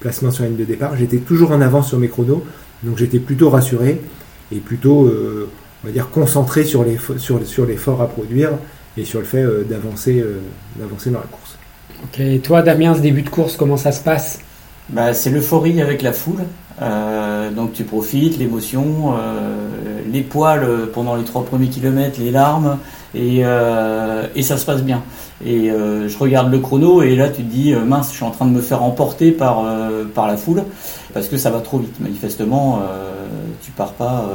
placement 0.01 0.31
sur 0.31 0.43
la 0.43 0.49
ligne 0.49 0.59
de 0.59 0.65
départ, 0.65 0.97
j'étais 0.97 1.19
toujours 1.19 1.51
en 1.51 1.61
avance 1.61 1.89
sur 1.89 1.99
mes 1.99 2.09
chronos, 2.09 2.43
donc 2.83 2.97
j'étais 2.97 3.19
plutôt 3.19 3.51
rassuré 3.51 4.01
et 4.53 4.57
plutôt, 4.57 5.13
on 5.85 5.87
va 5.87 5.93
dire, 5.93 6.09
concentré 6.09 6.65
sur 6.65 6.83
les 6.83 6.97
sur, 7.19 7.47
sur 7.47 7.67
l'effort 7.67 8.01
à 8.01 8.09
produire 8.09 8.53
et 8.97 9.05
sur 9.05 9.19
le 9.19 9.27
fait 9.27 9.45
d'avancer 9.69 10.25
d'avancer 10.79 11.11
dans 11.11 11.21
la 11.21 11.27
course. 11.27 11.59
Ok, 12.05 12.21
et 12.21 12.39
toi 12.39 12.63
Damien, 12.63 12.95
ce 12.95 13.01
début 13.01 13.21
de 13.21 13.29
course, 13.29 13.55
comment 13.55 13.77
ça 13.77 13.93
se 13.93 14.03
passe? 14.03 14.41
Bah, 14.93 15.15
c'est 15.15 15.31
l'euphorie 15.31 15.81
avec 15.81 16.03
la 16.03 16.13
foule. 16.13 16.45
Euh, 16.83 17.51
donc 17.51 17.75
tu 17.75 17.85
profites, 17.85 18.39
l'émotion, 18.39 19.13
euh, 19.13 19.69
les 20.11 20.23
poils 20.23 20.65
euh, 20.65 20.87
pendant 20.93 21.15
les 21.15 21.25
trois 21.25 21.45
premiers 21.45 21.69
kilomètres, 21.69 22.19
les 22.19 22.31
larmes, 22.31 22.79
et, 23.15 23.41
et 23.41 24.43
ça 24.43 24.57
se 24.57 24.65
passe 24.65 24.83
bien. 24.83 25.03
Et 25.45 25.69
je 25.71 26.19
regarde 26.19 26.51
le 26.53 26.61
chrono 26.61 27.03
et 27.03 27.17
là 27.17 27.29
tu 27.29 27.43
te 27.43 27.51
dis 27.51 27.75
mince, 27.75 28.11
je 28.11 28.17
suis 28.17 28.25
en 28.25 28.31
train 28.31 28.47
de 28.47 28.53
me 28.53 28.61
faire 28.61 28.85
emporter 28.85 29.33
par 29.33 29.65
par 30.15 30.29
la 30.29 30.37
foule 30.37 30.63
parce 31.13 31.27
que 31.27 31.37
ça 31.37 31.51
va 31.51 31.59
trop 31.59 31.79
vite. 31.79 31.99
Manifestement, 31.99 32.81
tu 33.63 33.73
pars 33.73 33.95
pas. 33.95 34.27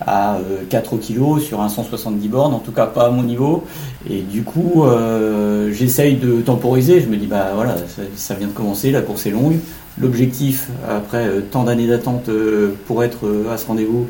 Euh, 0.00 0.04
à 0.06 0.36
euh, 0.36 0.64
4 0.68 0.96
kilos 0.98 1.42
sur 1.42 1.60
un 1.60 1.68
170 1.68 2.28
bornes, 2.28 2.54
en 2.54 2.58
tout 2.58 2.72
cas 2.72 2.86
pas 2.86 3.06
à 3.06 3.10
mon 3.10 3.22
niveau. 3.22 3.64
Et 4.08 4.20
du 4.20 4.42
coup, 4.42 4.84
euh, 4.84 5.72
j'essaye 5.72 6.16
de 6.16 6.40
temporiser. 6.40 7.00
Je 7.00 7.08
me 7.08 7.16
dis, 7.16 7.26
bah 7.26 7.52
voilà, 7.54 7.76
ça, 8.16 8.34
vient 8.34 8.48
de 8.48 8.52
commencer, 8.52 8.90
la 8.90 9.02
course 9.02 9.26
est 9.26 9.30
longue. 9.30 9.58
L'objectif, 9.98 10.68
après 10.88 11.26
euh, 11.26 11.40
tant 11.50 11.64
d'années 11.64 11.86
d'attente 11.86 12.28
euh, 12.28 12.74
pour 12.86 13.02
être 13.02 13.26
euh, 13.26 13.50
à 13.50 13.56
ce 13.56 13.66
rendez-vous, 13.66 14.06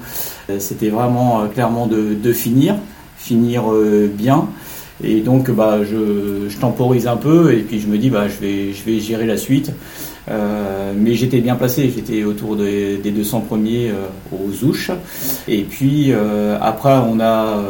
euh, 0.51 0.57
c'était 0.59 0.89
vraiment 0.89 1.43
euh, 1.43 1.47
clairement 1.47 1.87
de, 1.87 2.15
de 2.15 2.33
finir, 2.33 2.75
finir 3.17 3.71
euh, 3.71 4.11
bien. 4.13 4.49
Et 5.05 5.21
donc, 5.21 5.51
bah, 5.51 5.81
je, 5.85 6.57
temporise 6.59 7.07
un 7.07 7.17
peu 7.17 7.53
et 7.53 7.61
puis 7.61 7.81
je 7.81 7.87
me 7.87 7.99
dis, 7.99 8.11
bah, 8.11 8.29
je 8.29 8.41
vais, 8.41 8.73
je 8.73 8.83
vais 8.85 8.99
gérer 8.99 9.27
la 9.27 9.37
suite. 9.37 9.73
Euh, 10.29 10.93
mais 10.97 11.15
j'étais 11.15 11.41
bien 11.41 11.55
placé, 11.55 11.93
j'étais 11.95 12.25
autour 12.25 12.57
des, 12.57 12.97
des 12.99 13.13
200 13.13 13.43
premiers 13.43 13.91
euh, 13.91 14.07
aux 14.33 14.65
ouches. 14.65 14.91
Et 15.47 15.63
puis 15.63 16.13
euh, 16.13 16.59
après, 16.61 16.95
on 16.95 17.21
a, 17.21 17.63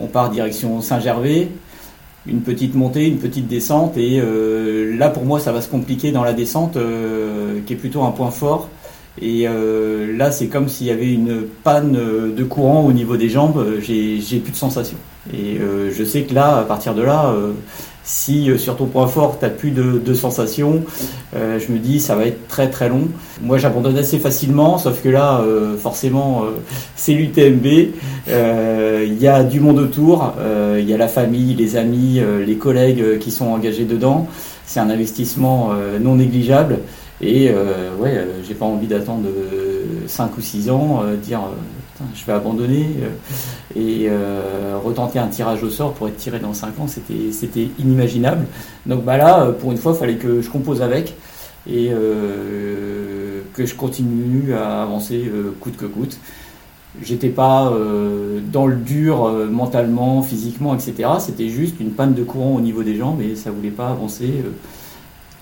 on 0.00 0.06
part 0.06 0.30
direction 0.30 0.80
Saint-Gervais, 0.80 1.48
une 2.26 2.42
petite 2.42 2.74
montée, 2.74 3.08
une 3.08 3.18
petite 3.18 3.48
descente. 3.48 3.96
Et 3.96 4.20
là, 4.96 5.08
pour 5.08 5.24
moi, 5.24 5.40
ça 5.40 5.52
va 5.52 5.60
se 5.60 5.68
compliquer 5.68 6.12
dans 6.12 6.24
la 6.24 6.32
descente, 6.32 6.78
qui 7.66 7.72
est 7.72 7.76
plutôt 7.76 8.02
un 8.02 8.12
point 8.12 8.30
fort. 8.30 8.68
Et 9.20 9.46
là, 9.46 10.30
c'est 10.30 10.46
comme 10.46 10.68
s'il 10.68 10.86
y 10.86 10.90
avait 10.90 11.12
une 11.12 11.42
panne 11.64 11.92
de 12.34 12.44
courant 12.44 12.86
au 12.86 12.92
niveau 12.92 13.16
des 13.16 13.28
jambes. 13.28 13.62
J'ai 13.80 14.38
plus 14.38 14.52
de 14.52 14.56
sensation. 14.56 14.96
Et 15.30 15.58
euh, 15.58 15.90
je 15.96 16.02
sais 16.04 16.22
que 16.22 16.34
là, 16.34 16.58
à 16.58 16.62
partir 16.62 16.94
de 16.94 17.02
là, 17.02 17.26
euh, 17.26 17.52
si 18.02 18.50
euh, 18.50 18.58
sur 18.58 18.76
ton 18.76 18.86
point 18.86 19.06
fort, 19.06 19.38
tu 19.38 19.48
plus 19.50 19.70
de, 19.70 19.98
de 20.04 20.14
sensations, 20.14 20.82
je 21.32 21.72
me 21.72 21.78
dis 21.78 22.00
ça 22.00 22.16
va 22.16 22.26
être 22.26 22.48
très 22.48 22.68
très 22.68 22.88
long. 22.88 23.08
Moi, 23.40 23.58
j'abandonne 23.58 23.96
assez 23.96 24.18
facilement, 24.18 24.78
sauf 24.78 25.02
que 25.02 25.08
là, 25.08 25.42
forcément, 25.78 26.44
c'est 26.96 27.14
l'UTMB. 27.14 27.66
Il 28.26 29.18
y 29.18 29.28
a 29.28 29.44
du 29.44 29.60
monde 29.60 29.78
autour, 29.78 30.34
il 30.78 30.88
y 30.88 30.92
a 30.92 30.96
la 30.98 31.08
famille, 31.08 31.54
les 31.54 31.76
amis, 31.76 32.20
les 32.46 32.56
collègues 32.56 33.18
qui 33.18 33.30
sont 33.30 33.46
engagés 33.46 33.84
dedans. 33.84 34.26
C'est 34.66 34.80
un 34.80 34.90
investissement 34.90 35.70
non 36.00 36.16
négligeable. 36.16 36.80
Et 37.22 37.50
ouais, 37.98 38.26
j'ai 38.46 38.54
pas 38.54 38.66
envie 38.66 38.88
d'attendre 38.88 39.28
5 40.06 40.36
ou 40.36 40.40
6 40.40 40.70
ans, 40.70 41.02
dire 41.22 41.40
je 42.14 42.24
vais 42.24 42.32
abandonner 42.32 42.86
euh, 43.02 43.08
et 43.74 44.06
euh, 44.08 44.76
retenter 44.82 45.18
un 45.18 45.28
tirage 45.28 45.62
au 45.62 45.70
sort 45.70 45.94
pour 45.94 46.08
être 46.08 46.16
tiré 46.16 46.38
dans 46.38 46.54
5 46.54 46.80
ans, 46.80 46.86
c'était 46.86 47.68
inimaginable. 47.78 48.46
Donc 48.86 49.04
bah 49.04 49.16
là, 49.16 49.42
euh, 49.42 49.52
pour 49.52 49.72
une 49.72 49.78
fois, 49.78 49.92
il 49.92 49.98
fallait 49.98 50.16
que 50.16 50.40
je 50.40 50.50
compose 50.50 50.82
avec 50.82 51.14
et 51.70 51.90
que 51.90 53.64
je 53.64 53.74
continue 53.76 54.52
à 54.52 54.82
avancer 54.82 55.30
coûte 55.60 55.76
que 55.76 55.86
coûte. 55.86 56.18
J'étais 57.00 57.28
pas 57.28 57.72
dans 58.52 58.66
le 58.66 58.74
dur 58.74 59.30
mentalement, 59.48 60.22
physiquement, 60.22 60.74
etc. 60.74 61.08
C'était 61.20 61.48
juste 61.48 61.76
une 61.78 61.92
panne 61.92 62.14
de 62.14 62.24
courant 62.24 62.56
au 62.56 62.60
niveau 62.60 62.82
des 62.82 62.96
jambes 62.96 63.20
et 63.20 63.36
ça 63.36 63.52
voulait 63.52 63.70
pas 63.70 63.90
avancer 63.90 64.42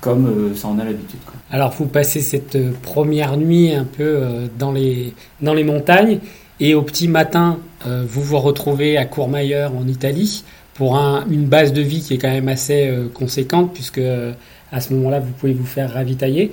comme 0.02 0.54
ça 0.54 0.68
en 0.68 0.78
a 0.78 0.84
l'habitude. 0.84 1.20
Alors 1.50 1.70
vous 1.70 1.86
passez 1.86 2.20
cette 2.20 2.70
première 2.82 3.38
nuit 3.38 3.72
un 3.72 3.84
peu 3.84 4.20
dans 4.58 4.72
les, 4.72 5.14
dans 5.40 5.54
les 5.54 5.64
montagnes 5.64 6.18
et 6.60 6.74
au 6.74 6.82
petit 6.82 7.08
matin, 7.08 7.58
euh, 7.86 8.04
vous 8.06 8.22
vous 8.22 8.38
retrouvez 8.38 8.96
à 8.96 9.06
Courmayeur 9.06 9.72
en 9.74 9.86
Italie 9.88 10.44
pour 10.74 10.96
un- 10.96 11.24
une 11.30 11.46
base 11.46 11.72
de 11.72 11.82
vie 11.82 12.00
qui 12.00 12.14
est 12.14 12.18
quand 12.18 12.30
même 12.30 12.48
assez 12.48 12.88
euh, 12.88 13.08
conséquente 13.12 13.72
puisque 13.74 13.98
euh, 13.98 14.32
à 14.70 14.80
ce 14.80 14.92
moment-là 14.94 15.18
vous 15.20 15.32
pouvez 15.32 15.52
vous 15.52 15.66
faire 15.66 15.92
ravitailler. 15.92 16.52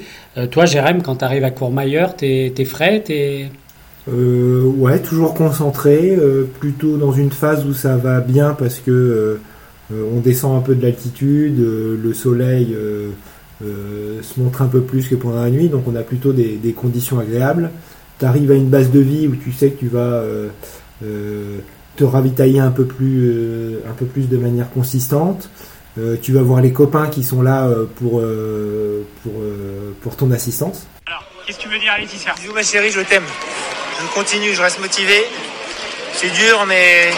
Toi 0.49 0.65
Jérém, 0.65 1.03
quand 1.03 1.17
tu 1.17 1.25
arrives 1.25 1.43
à 1.43 1.51
Courmayeur, 1.51 2.15
t'es 2.15 2.51
es 2.57 2.65
frais, 2.65 3.01
t'es... 3.05 3.51
Ouais, 4.07 4.99
toujours 4.99 5.33
concentré, 5.35 6.17
plutôt 6.59 6.97
dans 6.97 7.11
une 7.11 7.29
phase 7.29 7.63
où 7.65 7.73
ça 7.73 7.95
va 7.97 8.21
bien 8.21 8.55
parce 8.57 8.79
que 8.79 9.39
on 9.91 10.19
descend 10.19 10.57
un 10.57 10.61
peu 10.61 10.73
de 10.73 10.81
l'altitude, 10.81 11.59
le 11.59 12.13
soleil 12.13 12.75
se 13.61 14.39
montre 14.39 14.63
un 14.63 14.67
peu 14.67 14.81
plus 14.81 15.07
que 15.07 15.15
pendant 15.15 15.41
la 15.43 15.51
nuit, 15.51 15.67
donc 15.67 15.83
on 15.87 15.95
a 15.95 16.01
plutôt 16.01 16.33
des 16.33 16.73
conditions 16.75 17.19
agréables. 17.19 17.69
Tu 18.19 18.25
arrives 18.25 18.51
à 18.51 18.56
une 18.56 18.69
base 18.69 18.89
de 18.91 18.99
vie 18.99 19.27
où 19.27 19.36
tu 19.36 19.51
sais 19.51 19.69
que 19.69 19.80
tu 19.80 19.88
vas 19.88 19.99
euh, 19.99 20.47
euh, 21.03 21.60
te 21.95 22.03
ravitailler 22.03 22.60
un 22.60 22.71
peu 22.71 22.86
plus, 22.86 23.30
euh, 23.30 23.80
un 23.89 23.93
peu 23.93 24.06
plus 24.06 24.27
de 24.30 24.38
manière 24.38 24.69
consistante. 24.71 25.49
Euh, 25.99 26.15
tu 26.21 26.32
vas 26.32 26.41
voir 26.41 26.62
les 26.62 26.71
copains 26.73 27.08
qui 27.08 27.23
sont 27.23 27.41
là 27.41 27.65
euh, 27.67 27.86
pour, 27.95 28.19
euh, 28.19 29.03
pour, 29.23 29.34
euh, 29.41 29.91
pour 30.01 30.15
ton 30.15 30.32
assistance. 30.32 30.88
Alors, 31.08 31.23
qu'est-ce 31.45 31.58
que 31.58 31.63
tu 31.63 31.69
veux 31.69 31.80
dire 31.80 31.91
à 31.93 31.99
Laetitia? 31.99 32.34
Bisous 32.39 32.53
ma 32.53 32.63
chérie, 32.63 32.91
je 32.91 33.01
t'aime. 33.01 33.23
Je 33.99 34.13
continue, 34.13 34.53
je 34.53 34.62
reste 34.62 34.80
motivé. 34.80 35.23
C'est 36.13 36.32
dur, 36.34 36.65
mais 36.67 37.10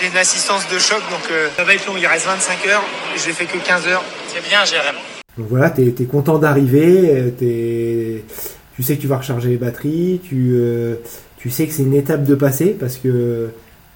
j'ai 0.00 0.08
une 0.08 0.16
assistance 0.16 0.66
de 0.72 0.78
choc, 0.78 1.00
donc 1.10 1.30
euh, 1.30 1.48
ça 1.56 1.64
va 1.64 1.74
être 1.74 1.86
long. 1.86 1.94
Il 1.98 2.06
reste 2.06 2.26
25 2.26 2.66
heures, 2.68 2.82
j'ai 3.22 3.32
fait 3.32 3.44
que 3.46 3.58
15 3.58 3.86
heures. 3.88 4.04
C'est 4.28 4.46
bien, 4.48 4.64
Jérém. 4.64 4.94
Donc 5.38 5.46
voilà, 5.48 5.70
t'es 5.70 5.86
es 5.98 6.04
content 6.04 6.38
d'arriver, 6.38 7.32
t'es- 7.38 8.24
tu 8.80 8.84
sais 8.86 8.96
que 8.96 9.02
tu 9.02 9.08
vas 9.08 9.18
recharger 9.18 9.50
les 9.50 9.58
batteries, 9.58 10.22
tu, 10.24 10.52
euh, 10.54 10.94
tu 11.36 11.50
sais 11.50 11.66
que 11.66 11.72
c'est 11.74 11.82
une 11.82 11.92
étape 11.92 12.24
de 12.24 12.34
passer 12.34 12.70
parce 12.70 12.96
que 12.96 13.50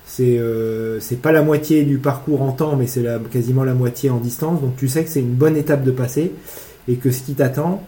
c'est 0.05 0.39
euh, 0.39 1.01
c'est 1.01 1.23
pas 1.23 1.33
la 1.33 1.41
moitié 1.41 1.85
du 1.85 1.97
parcours 1.97 2.43
en 2.43 2.53
temps, 2.53 2.77
mais 2.77 2.87
c'est 2.87 3.03
quasiment 3.33 3.65
la 3.65 3.73
moitié 3.73 4.11
en 4.11 4.19
distance. 4.19 4.61
Donc 4.61 4.77
tu 4.77 4.87
sais 4.89 5.03
que 5.03 5.09
c'est 5.09 5.21
une 5.21 5.37
bonne 5.37 5.57
étape 5.57 5.85
de 5.85 5.91
passer 5.91 6.33
et 6.87 6.97
que 6.97 7.11
ce 7.13 7.23
qui 7.23 7.33
t'attend, 7.33 7.83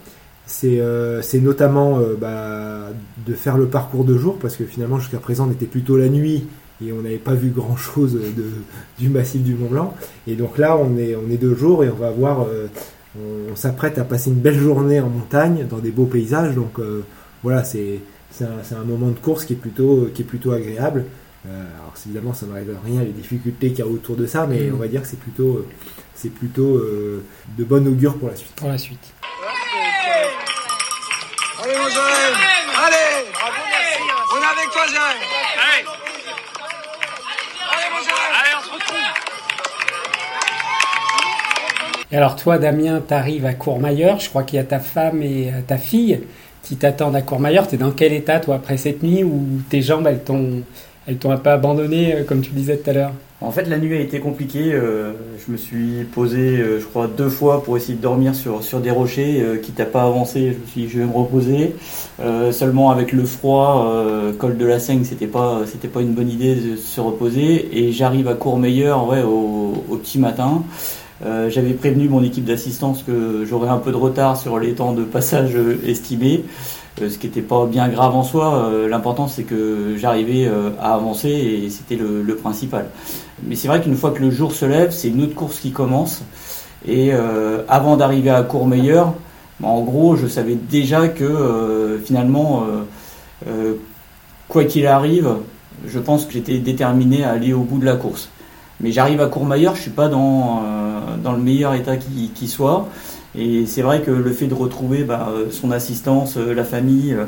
c'est 0.46 0.78
euh, 0.80 1.20
notamment 1.34 2.00
bah, 2.18 2.88
de 3.26 3.34
faire 3.34 3.58
le 3.58 3.66
parcours 3.66 4.04
de 4.06 4.16
jour 4.16 4.38
parce 4.38 4.56
que 4.56 4.64
finalement 4.64 4.98
jusqu'à 4.98 5.18
présent 5.18 5.46
on 5.50 5.52
était 5.52 5.66
plutôt 5.66 5.98
la 5.98 6.08
nuit 6.08 6.46
et 6.82 6.94
on 6.94 7.02
n'avait 7.02 7.16
pas 7.18 7.34
vu 7.34 7.50
grand 7.50 7.76
chose 7.76 8.14
de, 8.14 8.44
du 8.98 9.10
massif 9.10 9.42
du 9.42 9.54
Mont 9.54 9.68
Blanc. 9.68 9.94
Et 10.26 10.34
donc 10.34 10.56
là 10.56 10.78
on 10.78 10.96
est, 10.96 11.14
on 11.14 11.30
est 11.30 11.36
deux 11.36 11.54
jours 11.54 11.84
et 11.84 11.90
on 11.90 11.96
va 11.96 12.10
voir. 12.10 12.46
On, 13.18 13.52
on 13.52 13.56
s'apprête 13.56 13.98
à 13.98 14.04
passer 14.04 14.30
une 14.30 14.36
belle 14.40 14.58
journée 14.58 15.00
en 15.00 15.08
montagne 15.08 15.66
dans 15.68 15.78
des 15.78 15.90
beaux 15.90 16.06
paysages 16.06 16.54
donc 16.54 16.78
euh, 16.78 17.04
voilà 17.42 17.64
c'est 17.64 18.00
c'est 18.30 18.44
un, 18.44 18.76
un 18.80 18.84
moment 18.84 19.08
de 19.08 19.18
course 19.18 19.44
qui 19.44 19.54
est 19.54 19.56
plutôt 19.56 20.08
qui 20.14 20.22
est 20.22 20.26
plutôt 20.26 20.52
agréable. 20.52 21.04
Euh, 21.48 21.64
alors 21.80 21.94
évidemment 22.04 22.34
ça 22.34 22.44
n'enlève 22.46 22.76
rien 22.84 23.02
les 23.02 23.12
difficultés 23.12 23.68
qu'il 23.70 23.78
y 23.78 23.82
a 23.82 23.86
autour 23.86 24.16
de 24.16 24.26
ça 24.26 24.46
mais 24.46 24.62
Mhm. 24.62 24.74
on 24.74 24.78
va 24.78 24.88
dire 24.88 25.02
que 25.02 25.08
c'est 25.08 25.18
plutôt 25.20 25.56
euh, 25.58 25.66
c'est 26.14 26.30
plutôt 26.30 26.76
euh, 26.76 27.22
de 27.56 27.64
bon 27.64 27.86
augure 27.86 28.16
pour 28.18 28.28
la 28.28 28.36
suite. 28.36 28.52
Pour 28.56 28.68
la 28.68 28.78
suite. 28.78 28.98
Allez 31.62 31.74
mon 31.76 31.84
Allez. 31.84 33.30
Bravo, 33.32 33.62
merci. 33.70 34.02
On 34.32 34.40
est 34.40 34.60
avec 34.60 34.70
toi 34.72 34.82
Allez, 34.82 35.84
Et 42.12 42.16
alors 42.16 42.36
toi 42.36 42.58
Damien, 42.58 43.00
t'arrives 43.00 43.46
à 43.46 43.54
Courmayeur, 43.54 44.20
je 44.20 44.28
crois 44.28 44.44
qu'il 44.44 44.58
y 44.58 44.60
a 44.60 44.64
ta 44.64 44.78
femme 44.78 45.22
et 45.22 45.48
euh, 45.48 45.60
ta 45.66 45.76
fille 45.76 46.20
qui 46.62 46.76
t'attendent 46.76 47.16
à 47.16 47.22
Courmayeur. 47.22 47.66
T'es 47.66 47.76
dans 47.76 47.90
quel 47.90 48.12
état 48.12 48.38
toi 48.38 48.56
après 48.56 48.76
cette 48.76 49.02
nuit 49.02 49.24
où 49.24 49.42
tes 49.68 49.82
jambes 49.82 50.06
elles 50.06 50.22
t'ont 50.22 50.62
elles 51.08 51.16
t'ont 51.16 51.32
un 51.32 51.36
peu 51.36 51.50
abandonné 51.50 52.14
euh, 52.14 52.24
comme 52.24 52.42
tu 52.42 52.50
disais 52.50 52.76
tout 52.76 52.90
à 52.90 52.92
l'heure? 52.92 53.12
En 53.40 53.50
fait, 53.50 53.64
la 53.64 53.76
nuit 53.78 53.94
a 53.96 54.00
été 54.00 54.18
compliquée. 54.18 54.72
euh, 54.72 55.12
je 55.44 55.52
me 55.52 55.56
suis 55.58 56.04
posé, 56.14 56.56
je 56.56 56.84
crois, 56.86 57.06
deux 57.06 57.28
fois 57.28 57.62
pour 57.62 57.76
essayer 57.76 57.94
de 57.94 58.00
dormir 58.00 58.34
sur, 58.34 58.62
sur 58.64 58.80
des 58.80 58.90
rochers. 58.90 59.44
Quitte 59.62 59.78
à 59.78 59.84
pas 59.84 60.04
avancer, 60.04 60.54
je 60.54 60.58
me 60.58 60.66
suis 60.66 60.80
dit, 60.82 60.88
je 60.88 60.98
vais 61.00 61.04
me 61.04 61.12
reposer. 61.12 61.76
Seulement 62.50 62.90
avec 62.90 63.12
le 63.12 63.24
froid, 63.24 63.94
col 64.38 64.56
de 64.56 64.64
la 64.64 64.78
Seigne, 64.78 65.04
c'était 65.04 65.26
pas, 65.26 65.60
c'était 65.66 65.86
pas 65.86 66.00
une 66.00 66.14
bonne 66.14 66.30
idée 66.30 66.54
de 66.54 66.76
se 66.76 66.98
reposer. 66.98 67.68
Et 67.78 67.92
j'arrive 67.92 68.26
à 68.26 68.34
Courmayeur, 68.34 69.06
ouais, 69.06 69.22
au 69.22 69.96
petit 69.98 70.18
matin. 70.18 70.64
Euh, 71.24 71.48
J'avais 71.48 71.72
prévenu 71.72 72.08
mon 72.08 72.22
équipe 72.22 72.44
d'assistance 72.44 73.02
que 73.02 73.44
j'aurais 73.46 73.68
un 73.68 73.78
peu 73.78 73.90
de 73.90 73.96
retard 73.96 74.36
sur 74.36 74.58
les 74.58 74.74
temps 74.74 74.92
de 74.92 75.02
passage 75.02 75.52
euh, 75.54 75.80
estimés, 75.86 76.44
euh, 77.00 77.08
ce 77.08 77.16
qui 77.16 77.26
n'était 77.26 77.40
pas 77.40 77.64
bien 77.66 77.88
grave 77.88 78.14
en 78.14 78.22
soi. 78.22 78.70
L'important 78.88 79.26
c'est 79.26 79.44
que 79.44 79.94
j'arrivais 79.96 80.48
à 80.80 80.94
avancer 80.94 81.30
et 81.30 81.70
c'était 81.70 81.96
le, 81.96 82.36
principal. 82.36 82.86
Mais 83.44 83.54
c'est 83.54 83.68
vrai 83.68 83.80
qu'une 83.80 83.96
fois 83.96 84.10
que 84.10 84.20
le 84.20 84.30
jour 84.30 84.52
se 84.52 84.64
lève, 84.66 84.90
c'est 84.90 85.08
une 85.08 85.22
autre 85.22 85.34
course 85.34 85.60
qui 85.60 85.72
commence. 85.72 86.22
Et 86.86 87.12
avant 87.68 87.96
d'arriver 87.96 88.30
à 88.30 88.42
Courmayeur, 88.42 89.14
bah, 89.60 89.68
en 89.68 89.82
gros, 89.82 90.16
je 90.16 90.26
savais 90.26 90.54
déjà 90.54 91.08
que 91.08 92.00
finalement, 92.04 92.64
quoi 94.48 94.64
qu'il 94.64 94.86
arrive, 94.86 95.28
je 95.86 95.98
pense 95.98 96.24
que 96.24 96.32
j'étais 96.32 96.58
déterminé 96.58 97.24
à 97.24 97.32
aller 97.32 97.52
au 97.52 97.62
bout 97.62 97.78
de 97.78 97.84
la 97.84 97.96
course. 97.96 98.30
Mais 98.80 98.92
j'arrive 98.92 99.20
à 99.20 99.26
Courmayeur, 99.26 99.74
je 99.74 99.82
suis 99.82 99.90
pas 99.90 100.08
dans, 100.08 100.62
dans 101.26 101.32
le 101.32 101.42
meilleur 101.42 101.74
état 101.74 101.96
qui, 101.96 102.48
soit. 102.48 102.88
Et 103.36 103.66
c'est 103.66 103.82
vrai 103.82 104.00
que 104.00 104.12
le 104.12 104.30
fait 104.30 104.46
de 104.46 104.54
retrouver 104.54 105.02
bah, 105.02 105.28
euh, 105.30 105.46
son 105.50 105.72
assistance, 105.72 106.36
euh, 106.38 106.54
la 106.54 106.64
famille, 106.64 107.12
euh, 107.12 107.24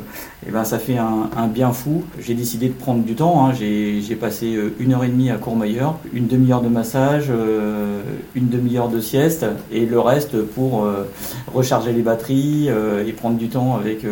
eh 0.46 0.52
ben, 0.52 0.62
ça 0.62 0.78
fait 0.78 0.96
un, 0.96 1.48
bien 1.48 1.72
fou. 1.72 2.04
J'ai 2.20 2.34
décidé 2.34 2.68
de 2.68 2.74
prendre 2.74 3.02
du 3.02 3.14
temps. 3.14 3.44
hein. 3.44 3.52
J'ai 3.52 4.16
passé 4.18 4.56
une 4.78 4.94
heure 4.94 5.02
et 5.02 5.08
demie 5.08 5.30
à 5.30 5.36
Courmayeur, 5.36 5.96
une 6.12 6.28
demi-heure 6.28 6.62
de 6.62 6.68
massage, 6.68 7.30
une 8.34 8.48
demi-heure 8.48 8.88
de 8.88 9.00
sieste, 9.00 9.44
et 9.72 9.84
le 9.84 9.98
reste 9.98 10.40
pour 10.42 10.86
recharger 11.52 11.92
les 11.92 12.02
batteries 12.02 12.68
et 12.68 13.12
prendre 13.12 13.36
du 13.36 13.48
temps 13.48 13.76
avec, 13.76 14.06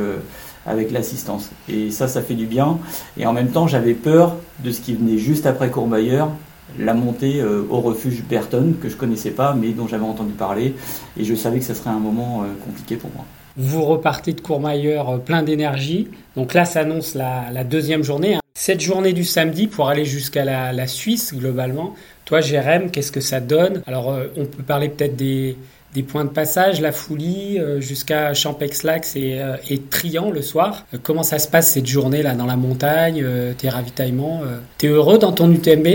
avec 0.67 0.91
l'assistance. 0.91 1.51
Et 1.69 1.91
ça, 1.91 2.09
ça 2.09 2.23
fait 2.23 2.35
du 2.35 2.47
bien. 2.47 2.79
Et 3.17 3.27
en 3.27 3.33
même 3.33 3.49
temps, 3.49 3.67
j'avais 3.67 3.95
peur 3.95 4.37
de 4.65 4.71
ce 4.71 4.81
qui 4.81 4.95
venait 4.95 5.19
juste 5.19 5.47
après 5.47 5.71
Courmayeur, 5.71 6.31
la 6.79 6.95
montée 6.95 7.41
euh, 7.41 7.63
au 7.71 7.81
refuge 7.81 8.23
Berton, 8.29 8.75
que 8.83 8.89
je 8.89 8.97
connaissais 8.97 9.31
pas, 9.31 9.55
mais 9.55 9.71
dont 9.71 9.87
j'avais 9.87 10.05
entendu 10.05 10.33
parler. 10.33 10.75
Et 11.19 11.25
je 11.25 11.35
savais 11.35 11.59
que 11.61 11.65
ce 11.65 11.75
serait 11.75 11.91
un 11.91 11.99
moment 11.99 12.43
euh, 12.43 12.47
compliqué 12.65 12.97
pour 12.97 13.11
moi. 13.15 13.25
Vous 13.57 13.83
repartez 13.85 14.33
de 14.35 14.41
Courmayeur 14.41 15.09
euh, 15.09 15.19
plein 15.19 15.43
d'énergie. 15.43 16.09
Donc 16.37 16.53
là 16.55 16.65
s'annonce 16.65 17.15
la, 17.15 17.45
la 17.53 17.65
deuxième 17.65 18.03
journée. 18.03 18.35
hein. 18.35 18.41
Cette 18.55 18.81
journée 18.81 19.13
du 19.13 19.25
samedi 19.25 19.67
pour 19.67 19.89
aller 19.89 20.05
jusqu'à 20.05 20.45
la, 20.45 20.73
la 20.73 20.87
Suisse 20.87 21.35
globalement. 21.35 21.95
Toi, 22.25 22.41
Jérém, 22.41 22.91
qu'est-ce 22.91 23.13
que 23.13 23.21
ça 23.21 23.39
donne? 23.41 23.83
Alors, 23.87 24.19
on 24.37 24.47
peut 24.47 24.63
parler 24.65 24.89
peut-être 24.89 25.15
des, 25.15 25.57
des 25.97 26.03
points 26.03 26.25
de 26.25 26.31
passage, 26.31 26.83
la 26.83 26.93
Foulie, 26.93 27.59
euh, 27.59 27.81
jusqu'à 27.81 28.35
Champexlax 28.35 29.17
et, 29.17 29.41
euh, 29.41 29.57
et 29.71 29.79
Trian 29.79 30.31
le 30.31 30.43
soir. 30.43 30.85
Euh, 30.93 30.99
comment 31.03 31.23
ça 31.23 31.39
se 31.39 31.49
passe 31.49 31.71
cette 31.71 31.87
journée 31.87 32.23
là 32.23 32.35
dans 32.35 32.45
la 32.45 32.57
montagne, 32.57 33.25
tes 33.57 33.71
ravitaillements 33.71 34.43
T'es 34.77 34.89
heureux 34.89 35.19
dans 35.19 35.33
ton 35.33 35.51
UTMB 35.51 35.87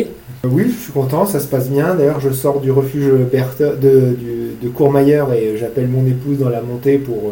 Oui, 0.43 0.73
je 0.75 0.83
suis 0.83 0.91
content, 0.91 1.27
ça 1.27 1.39
se 1.39 1.47
passe 1.47 1.69
bien. 1.69 1.93
D'ailleurs, 1.93 2.19
je 2.19 2.31
sors 2.31 2.61
du 2.61 2.71
refuge 2.71 3.05
de, 3.05 4.17
de 4.61 4.69
Courmayeur 4.69 5.31
et 5.33 5.55
j'appelle 5.57 5.87
mon 5.87 6.05
épouse 6.07 6.39
dans 6.39 6.49
la 6.49 6.61
montée 6.61 6.97
pour, 6.97 7.31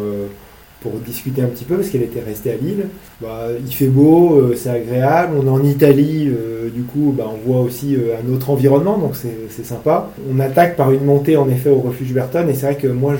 pour 0.80 0.92
discuter 0.92 1.42
un 1.42 1.46
petit 1.46 1.64
peu 1.64 1.76
parce 1.76 1.90
qu'elle 1.90 2.02
était 2.02 2.20
restée 2.20 2.52
à 2.52 2.56
Lille. 2.56 2.86
Bah, 3.20 3.48
il 3.64 3.74
fait 3.74 3.88
beau, 3.88 4.36
euh, 4.36 4.54
c'est 4.56 4.70
agréable. 4.70 5.34
On 5.38 5.46
est 5.46 5.50
en 5.50 5.64
Italie, 5.64 6.28
euh, 6.28 6.70
du 6.70 6.82
coup, 6.82 7.14
bah, 7.16 7.26
on 7.30 7.48
voit 7.48 7.60
aussi 7.60 7.96
euh, 7.96 8.14
un 8.22 8.32
autre 8.32 8.50
environnement, 8.50 8.96
donc 8.98 9.14
c'est 9.14 9.64
sympa. 9.64 10.10
On 10.32 10.40
attaque 10.40 10.76
par 10.76 10.90
une 10.92 11.04
montée 11.04 11.36
en 11.36 11.48
effet 11.48 11.70
au 11.70 11.80
refuge 11.80 12.12
Berton 12.12 12.48
et 12.48 12.54
c'est 12.54 12.66
vrai 12.66 12.76
que 12.76 12.88
moi, 12.88 13.14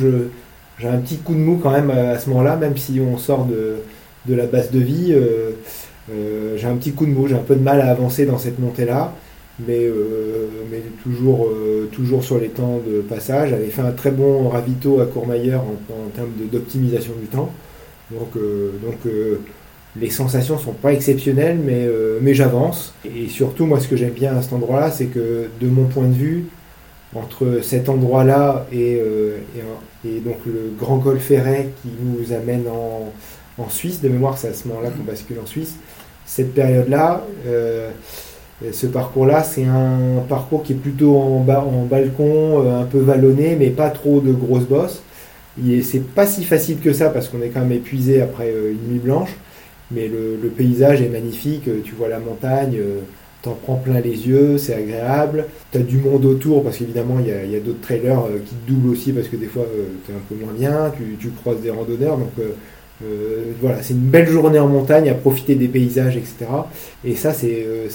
j'ai 0.79 0.89
un 0.89 0.99
petit 0.99 1.19
coup 1.19 1.35
de 1.35 1.41
mou 1.41 1.59
quand 1.63 1.71
même 1.71 1.91
à, 1.91 2.11
à 2.13 2.19
ce 2.19 2.29
moment-là, 2.31 2.57
même 2.57 2.77
si 2.77 3.01
on 3.01 3.19
sort 3.19 3.45
de, 3.45 3.77
de 4.27 4.35
la 4.35 4.47
base 4.47 4.71
de 4.71 4.79
vie. 4.81 5.13
euh, 5.13 5.51
euh, 6.13 6.57
j'ai 6.57 6.67
un 6.67 6.77
petit 6.77 6.93
coup 6.93 7.07
de 7.07 7.11
mou, 7.13 7.29
j'ai 7.29 7.35
un 7.35 7.39
peu 7.47 7.55
de 7.55 7.63
mal 7.63 7.81
à 7.81 7.91
avancer 7.91 8.27
dans 8.27 8.39
cette 8.39 8.59
montée-là 8.59 9.13
mais, 9.67 9.85
euh, 9.85 10.47
mais 10.71 10.83
toujours, 11.03 11.47
euh, 11.47 11.89
toujours 11.93 12.25
sur 12.25 12.39
les 12.39 12.49
temps 12.49 12.81
de 12.87 13.01
passage. 13.01 13.51
J'avais 13.51 13.67
fait 13.67 13.83
un 13.83 13.93
très 13.93 14.11
bon 14.11 14.49
ravito 14.49 15.01
à 15.01 15.07
Courmayeur 15.07 15.63
en, 15.63 16.09
termes 16.15 16.31
d'optimisation 16.51 17.13
du 17.21 17.27
temps. 17.27 17.51
Donc, 18.11 18.37
euh, 18.37 18.73
donc 18.85 19.13
les 19.97 20.11
sensations 20.11 20.59
sont 20.59 20.73
pas 20.73 20.93
exceptionnelles, 20.93 21.59
mais, 21.65 21.89
mais 22.21 22.35
j'avance. 22.35 22.95
Et 23.05 23.29
surtout, 23.29 23.67
moi, 23.67 23.81
ce 23.81 23.89
que 23.89 23.97
j'aime 23.97 24.11
bien 24.13 24.37
à 24.37 24.43
cet 24.43 24.53
endroit-là, 24.53 24.91
c'est 24.91 25.07
que 25.07 25.49
de 25.61 25.69
mon 25.69 25.87
point 25.87 26.07
de 26.07 26.15
vue, 26.15 26.45
entre 27.13 27.59
cet 27.61 27.89
endroit-là 27.89 28.67
et, 28.71 28.93
et, 28.93 30.09
et 30.09 30.21
donc 30.21 30.37
le 30.47 30.73
Grand 30.79 31.01
Col 31.01 31.19
Ferret 31.19 31.71
qui 31.83 31.89
nous 32.01 32.33
amène 32.33 32.67
en, 32.69 33.13
en 33.61 33.69
Suisse, 33.69 34.01
de 34.01 34.09
mémoire, 34.09 34.39
c'est 34.39 34.49
à 34.49 34.55
ce 34.55 34.69
moment-là 34.69 34.91
qu'on 34.91 35.03
bascule 35.03 35.41
en 35.43 35.47
Suisse, 35.47 35.75
cette 36.25 36.55
période-là, 36.55 37.27
ce 38.73 38.87
parcours-là, 38.87 39.43
c'est 39.43 39.65
un 39.65 40.21
parcours 40.29 40.63
qui 40.63 40.73
est 40.73 40.77
plutôt 40.77 41.17
en, 41.17 41.45
en 41.49 41.85
balcon, 41.87 42.63
euh, 42.65 42.81
un 42.81 42.85
peu 42.85 42.99
vallonné, 42.99 43.57
mais 43.59 43.71
pas 43.71 43.91
trop 43.91 44.21
de 44.21 44.33
grosses 44.33 44.67
bosses. 44.67 45.03
Et 45.67 45.83
c'est 45.83 46.01
pas 46.01 46.27
si 46.27 46.45
facile 46.45 46.79
que 46.81 46.93
ça 46.93 47.11
parce 47.11 47.29
qu'on 47.29 47.43
est 47.43 47.49
quand 47.49 47.61
même 47.61 47.73
épuisé 47.73 48.21
après 48.23 48.51
euh, 48.51 48.73
une 48.73 48.93
nuit 48.93 48.99
blanche. 49.01 49.31
Mais 49.91 50.09
le, 50.09 50.37
le 50.43 50.49
paysage 50.51 51.03
est 51.03 51.09
magnifique. 51.09 51.69
euh, 51.69 51.81
Tu 51.85 51.95
vois 51.95 52.09
la 52.09 52.19
montagne, 52.21 52.79
t'en 53.43 53.55
prends 53.55 53.77
plein 53.77 54.01
les 54.01 54.29
yeux, 54.29 54.59
c'est 54.59 54.75
agréable. 54.75 55.47
T'as 55.71 55.81
du 55.81 55.99
monde 55.99 56.25
autour 56.27 56.63
parce 56.63 56.77
qu'évidemment 56.79 57.19
il 57.21 57.29
y 57.29 57.33
a, 57.33 57.59
a 57.59 57.61
d'autres 57.61 57.81
trailers 57.81 58.23
qui 58.47 58.55
te 58.55 58.69
doublent 58.71 58.91
aussi 58.91 59.13
parce 59.13 59.29
que 59.29 59.37
des 59.37 59.47
fois 59.47 59.65
t'es 60.07 60.13
un 60.13 60.21
peu 60.29 60.35
moins 60.35 60.53
bien. 60.53 60.93
Tu, 60.97 61.17
tu 61.19 61.31
croises 61.31 61.61
des 61.61 61.71
randonneurs. 61.71 62.19
Donc 62.19 62.33
euh, 63.05 63.45
voilà, 63.61 63.83
c'est 63.83 63.95
une 63.95 64.01
belle 64.01 64.29
journée 64.29 64.59
en 64.59 64.69
montagne 64.69 65.09
à 65.09 65.15
profiter 65.15 65.55
des 65.55 65.69
paysages, 65.69 66.17
etc. 66.17 66.47
Et 67.05 67.15
ça, 67.15 67.33
c'est 67.33 67.65
euh, 67.67 67.89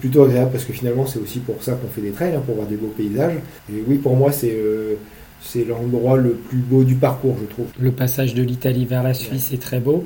plutôt 0.00 0.24
agréable 0.24 0.50
parce 0.52 0.64
que 0.64 0.72
finalement, 0.72 1.06
c'est 1.06 1.18
aussi 1.18 1.40
pour 1.40 1.62
ça 1.62 1.72
qu'on 1.72 1.88
fait 1.88 2.00
des 2.02 2.10
trails, 2.12 2.34
hein, 2.34 2.42
pour 2.46 2.54
voir 2.56 2.66
des 2.66 2.76
beaux 2.76 2.92
paysages. 2.96 3.34
Et 3.72 3.82
oui, 3.86 3.96
pour 3.96 4.16
moi, 4.16 4.30
c'est 4.32 4.52
euh, 4.54 4.94
c'est 5.40 5.64
l'endroit 5.64 6.16
le 6.16 6.30
plus 6.30 6.58
beau 6.58 6.82
du 6.84 6.94
parcours, 6.96 7.36
je 7.40 7.46
trouve. 7.46 7.66
Le 7.80 7.92
passage 7.92 8.34
de 8.34 8.42
l'Italie 8.42 8.84
vers 8.86 9.02
la 9.02 9.14
Suisse 9.14 9.52
est 9.52 9.62
très 9.62 9.78
beau. 9.80 10.04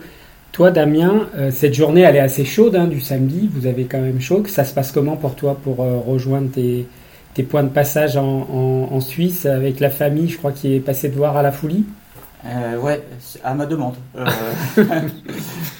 Toi, 0.52 0.70
Damien, 0.70 1.28
euh, 1.36 1.50
cette 1.50 1.72
journée, 1.72 2.02
elle 2.02 2.16
est 2.16 2.20
assez 2.20 2.44
chaude 2.44 2.76
hein, 2.76 2.86
du 2.86 3.00
samedi. 3.00 3.48
Vous 3.52 3.66
avez 3.66 3.84
quand 3.84 4.00
même 4.00 4.20
chaud. 4.20 4.42
Ça 4.46 4.64
se 4.64 4.74
passe 4.74 4.92
comment 4.92 5.16
pour 5.16 5.34
toi 5.34 5.58
pour 5.62 5.80
euh, 5.82 5.98
rejoindre 5.98 6.50
tes, 6.50 6.86
tes 7.32 7.42
points 7.42 7.62
de 7.64 7.70
passage 7.70 8.18
en, 8.18 8.22
en- 8.52 8.88
en 8.94 9.00
Suisse 9.00 9.46
avec 9.46 9.80
la 9.80 9.88
famille, 9.88 10.28
je 10.28 10.36
crois, 10.36 10.52
qui 10.52 10.74
est 10.74 10.80
passée 10.80 11.08
de 11.08 11.14
voir 11.14 11.36
à 11.38 11.42
la 11.42 11.52
Foulie 11.52 11.86
Euh, 12.44 12.76
ouais, 12.78 13.04
à 13.44 13.54
ma 13.54 13.66
demande. 13.66 13.94
Euh, 14.16 14.26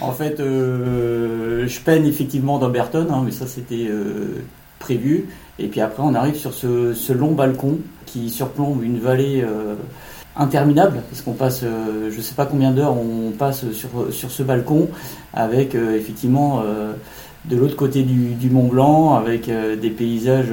en 0.01 0.13
fait, 0.13 0.39
euh, 0.39 1.67
je 1.67 1.81
peine 1.81 2.07
effectivement 2.07 2.59
dans 2.59 2.69
Berton, 2.69 3.09
hein, 3.11 3.23
mais 3.25 3.33
ça 3.33 3.47
c'était 3.47 3.89
euh, 3.91 4.43
prévu. 4.79 5.29
Et 5.59 5.67
puis 5.67 5.81
après, 5.81 6.03
on 6.05 6.15
arrive 6.15 6.37
sur 6.37 6.55
ce, 6.55 6.95
ce 6.95 7.13
long 7.13 7.33
balcon 7.33 7.79
qui 8.07 8.31
surplombe 8.31 8.83
une 8.85 8.99
vallée 8.99 9.43
euh, 9.43 9.75
interminable, 10.37 11.03
parce 11.11 11.23
qu'on 11.23 11.33
passe, 11.33 11.63
euh, 11.65 12.11
je 12.15 12.21
sais 12.21 12.35
pas 12.35 12.47
combien 12.47 12.71
d'heures 12.71 12.97
on 12.97 13.33
passe 13.33 13.71
sur, 13.73 13.91
sur 14.11 14.31
ce 14.31 14.43
balcon, 14.43 14.89
avec 15.35 15.75
euh, 15.75 15.97
effectivement 15.97 16.63
euh, 16.65 16.93
de 17.47 17.57
l'autre 17.57 17.77
côté 17.77 18.05
du, 18.05 18.35
du 18.35 18.51
Mont 18.51 18.69
Blanc, 18.69 19.15
avec 19.17 19.51
des 19.51 19.91
paysages 19.91 20.53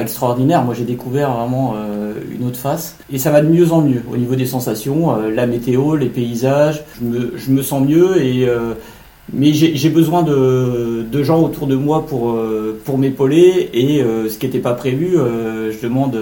extraordinaires. 0.00 0.64
Moi, 0.64 0.74
j'ai 0.74 0.84
découvert 0.84 1.32
vraiment 1.32 1.74
euh, 1.76 2.14
une 2.30 2.46
autre 2.46 2.58
face, 2.58 2.96
et 3.12 3.18
ça 3.18 3.30
va 3.30 3.40
de 3.40 3.48
mieux 3.48 3.72
en 3.72 3.82
mieux 3.82 4.02
au 4.12 4.16
niveau 4.16 4.34
des 4.34 4.46
sensations, 4.46 5.16
euh, 5.16 5.30
la 5.30 5.46
météo, 5.46 5.96
les 5.96 6.08
paysages. 6.08 6.84
Je 7.00 7.50
me, 7.50 7.62
sens 7.62 7.86
mieux 7.86 8.14
euh, 8.16 8.74
mais 9.32 9.52
j'ai 9.52 9.90
besoin 9.90 10.22
de, 10.22 11.22
gens 11.22 11.42
autour 11.42 11.66
de 11.66 11.74
moi 11.74 12.06
pour, 12.06 12.38
pour 12.84 12.98
m'épauler 12.98 13.70
et 13.72 14.04
ce 14.28 14.38
qui 14.38 14.46
n'était 14.46 14.60
pas 14.60 14.74
prévu, 14.74 15.16
je 15.16 15.82
demande 15.82 16.16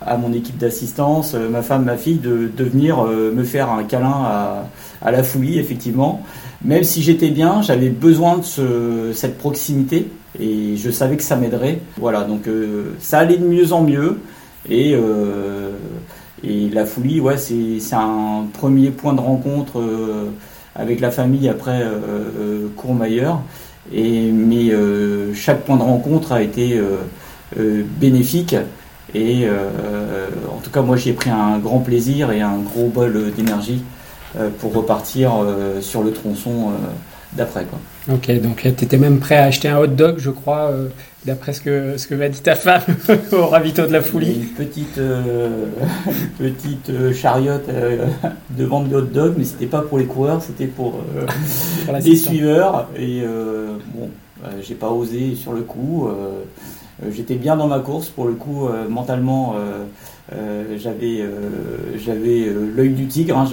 à 0.00 0.16
mon 0.16 0.32
équipe 0.32 0.56
d'assistance, 0.56 1.34
ma 1.34 1.60
femme, 1.60 1.84
ma 1.84 1.98
fille, 1.98 2.16
de, 2.16 2.64
venir 2.64 3.02
me 3.04 3.44
faire 3.44 3.70
un 3.70 3.84
câlin 3.84 4.64
à, 5.02 5.10
la 5.10 5.22
fouille, 5.22 5.58
effectivement. 5.58 6.22
Même 6.64 6.84
si 6.84 7.02
j'étais 7.02 7.28
bien, 7.28 7.60
j'avais 7.60 7.90
besoin 7.90 8.38
de 8.38 8.44
ce, 8.44 9.10
cette 9.12 9.36
proximité 9.36 10.08
et 10.38 10.76
je 10.76 10.90
savais 10.90 11.16
que 11.16 11.22
ça 11.22 11.36
m'aiderait. 11.36 11.80
Voilà, 11.98 12.24
donc 12.24 12.46
euh, 12.46 12.94
ça 13.00 13.20
allait 13.20 13.38
de 13.38 13.46
mieux 13.46 13.72
en 13.72 13.82
mieux 13.82 14.18
et, 14.68 14.94
euh, 14.94 15.70
et 16.42 16.68
la 16.70 16.84
fouille, 16.84 17.20
ouais, 17.20 17.38
c'est 17.38 17.94
un 17.94 18.46
premier 18.52 18.90
point 18.90 19.14
de 19.14 19.20
rencontre. 19.20 19.80
euh, 19.80 20.30
avec 20.78 21.00
la 21.00 21.10
famille 21.10 21.48
après 21.48 21.82
Courmayeur. 22.76 23.40
Et, 23.94 24.30
mais 24.30 24.70
chaque 25.34 25.62
point 25.62 25.76
de 25.78 25.82
rencontre 25.82 26.32
a 26.32 26.42
été 26.42 26.78
bénéfique. 27.56 28.54
Et 29.14 29.46
en 29.48 30.58
tout 30.62 30.70
cas, 30.70 30.82
moi, 30.82 30.96
j'ai 30.96 31.14
pris 31.14 31.30
un 31.30 31.58
grand 31.60 31.78
plaisir 31.78 32.30
et 32.30 32.42
un 32.42 32.58
gros 32.58 32.88
bol 32.88 33.32
d'énergie 33.34 33.82
pour 34.58 34.74
repartir 34.74 35.32
sur 35.80 36.02
le 36.02 36.12
tronçon 36.12 36.72
d'après. 37.36 37.64
Quoi. 37.64 37.78
Ok, 38.14 38.30
donc 38.40 38.62
tu 38.62 38.68
étais 38.68 38.98
même 38.98 39.18
prêt 39.18 39.36
à 39.36 39.44
acheter 39.44 39.68
un 39.68 39.78
hot 39.78 39.86
dog, 39.88 40.16
je 40.18 40.30
crois, 40.30 40.70
euh, 40.70 40.88
d'après 41.24 41.52
ce 41.52 41.60
que, 41.60 41.96
ce 41.96 42.06
que 42.06 42.14
m'a 42.14 42.28
dit 42.28 42.40
ta 42.40 42.54
femme 42.54 42.82
au 43.32 43.46
ravito 43.46 43.86
de 43.86 43.92
la 43.92 44.00
Foulie. 44.00 44.34
Une 44.34 44.46
petite, 44.66 44.98
euh, 44.98 45.66
petite 46.38 46.90
euh, 46.90 47.12
chariote 47.12 47.68
euh, 47.68 48.06
de 48.50 48.64
vente 48.64 48.88
de 48.88 48.96
hot 48.96 49.02
dog, 49.02 49.34
mais 49.36 49.44
c'était 49.44 49.66
pas 49.66 49.82
pour 49.82 49.98
les 49.98 50.06
coureurs, 50.06 50.42
c'était 50.42 50.66
pour 50.66 51.00
euh, 51.16 51.26
l'assistant. 51.92 52.30
suiveurs. 52.30 52.88
Et 52.96 53.22
euh, 53.24 53.76
bon, 53.94 54.08
euh, 54.44 54.48
j'ai 54.62 54.74
pas 54.74 54.90
osé 54.90 55.34
sur 55.34 55.52
le 55.52 55.62
coup. 55.62 56.08
euh, 56.08 56.42
j'étais 57.12 57.34
bien 57.34 57.56
dans 57.56 57.66
ma 57.68 57.80
course 57.80 58.08
pour 58.08 58.24
le 58.24 58.32
coup 58.32 58.70
mentalement 58.88 59.54
j'avais 60.78 61.24
j'avais 62.02 62.50
l'œil 62.74 62.88
du 62.94 63.06
tigre 63.06 63.36
hein. 63.36 63.46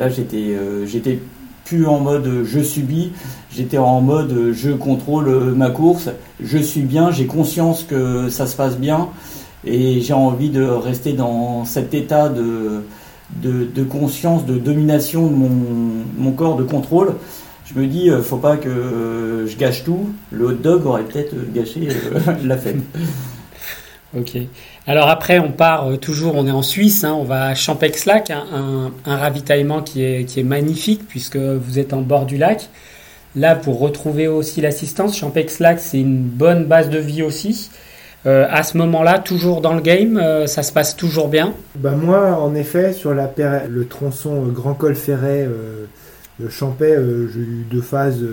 là 0.00 0.08
j'étais 0.08 0.56
j'étais 0.86 1.18
plus 1.66 1.86
en 1.86 2.00
mode 2.00 2.44
je 2.44 2.60
subis 2.60 3.12
j'étais 3.54 3.78
en 3.78 4.00
mode 4.00 4.52
je 4.52 4.70
contrôle 4.70 5.54
ma 5.54 5.68
course 5.70 6.08
je 6.40 6.58
suis 6.58 6.80
bien 6.80 7.10
j'ai 7.10 7.26
conscience 7.26 7.84
que 7.84 8.30
ça 8.30 8.46
se 8.46 8.56
passe 8.56 8.78
bien 8.78 9.08
et 9.66 10.00
j'ai 10.00 10.12
envie 10.12 10.50
de 10.50 10.62
rester 10.62 11.12
dans 11.12 11.64
cet 11.64 11.92
état 11.92 12.28
de, 12.28 12.84
de, 13.42 13.84
conscience, 13.84 14.46
de 14.46 14.56
domination 14.56 15.26
de 15.26 15.34
mon, 15.34 15.50
mon, 16.16 16.32
corps, 16.32 16.56
de 16.56 16.62
contrôle. 16.62 17.14
Je 17.64 17.78
me 17.78 17.86
dis, 17.86 18.10
euh, 18.10 18.22
faut 18.22 18.36
pas 18.36 18.56
que 18.56 19.44
je 19.46 19.56
gâche 19.56 19.82
tout. 19.84 20.10
Le 20.30 20.46
hot 20.46 20.52
dog 20.52 20.86
aurait 20.86 21.02
peut-être 21.02 21.34
gâché 21.52 21.88
euh, 21.90 22.20
la 22.44 22.56
fête. 22.56 22.76
Ok. 24.16 24.38
Alors 24.88 25.08
après, 25.08 25.40
on 25.40 25.50
part 25.50 25.88
euh, 25.88 25.96
toujours, 25.96 26.36
on 26.36 26.46
est 26.46 26.52
en 26.52 26.62
Suisse, 26.62 27.02
hein, 27.02 27.12
on 27.18 27.24
va 27.24 27.46
à 27.46 27.54
Champex-Lac, 27.54 28.30
un, 28.30 28.92
un, 29.04 29.16
ravitaillement 29.16 29.82
qui 29.82 30.04
est, 30.04 30.24
qui 30.24 30.38
est 30.38 30.44
magnifique 30.44 31.08
puisque 31.08 31.36
vous 31.36 31.80
êtes 31.80 31.92
en 31.92 32.02
bord 32.02 32.24
du 32.24 32.36
lac. 32.36 32.68
Là, 33.34 33.56
pour 33.56 33.80
retrouver 33.80 34.28
aussi 34.28 34.60
l'assistance, 34.60 35.18
Champex-Lac, 35.18 35.80
c'est 35.80 36.00
une 36.00 36.22
bonne 36.22 36.66
base 36.66 36.88
de 36.88 36.98
vie 36.98 37.24
aussi. 37.24 37.68
Euh, 38.26 38.46
à 38.48 38.62
ce 38.62 38.78
moment-là, 38.78 39.18
toujours 39.18 39.60
dans 39.60 39.74
le 39.74 39.80
game, 39.80 40.18
euh, 40.18 40.46
ça 40.46 40.62
se 40.62 40.72
passe 40.72 40.94
toujours 40.94 41.28
bien 41.28 41.52
bah 41.74 41.90
Moi, 41.90 42.40
en 42.40 42.54
effet, 42.54 42.92
sur 42.92 43.12
la 43.12 43.28
le 43.68 43.88
tronçon 43.88 44.44
Grand 44.46 44.74
Col 44.74 44.94
Ferret 44.94 45.48
de 46.38 46.48
Champais, 46.48 46.96
j'ai 47.34 47.40
eu 47.40 47.66
deux 47.68 47.82
phases, 47.82 48.24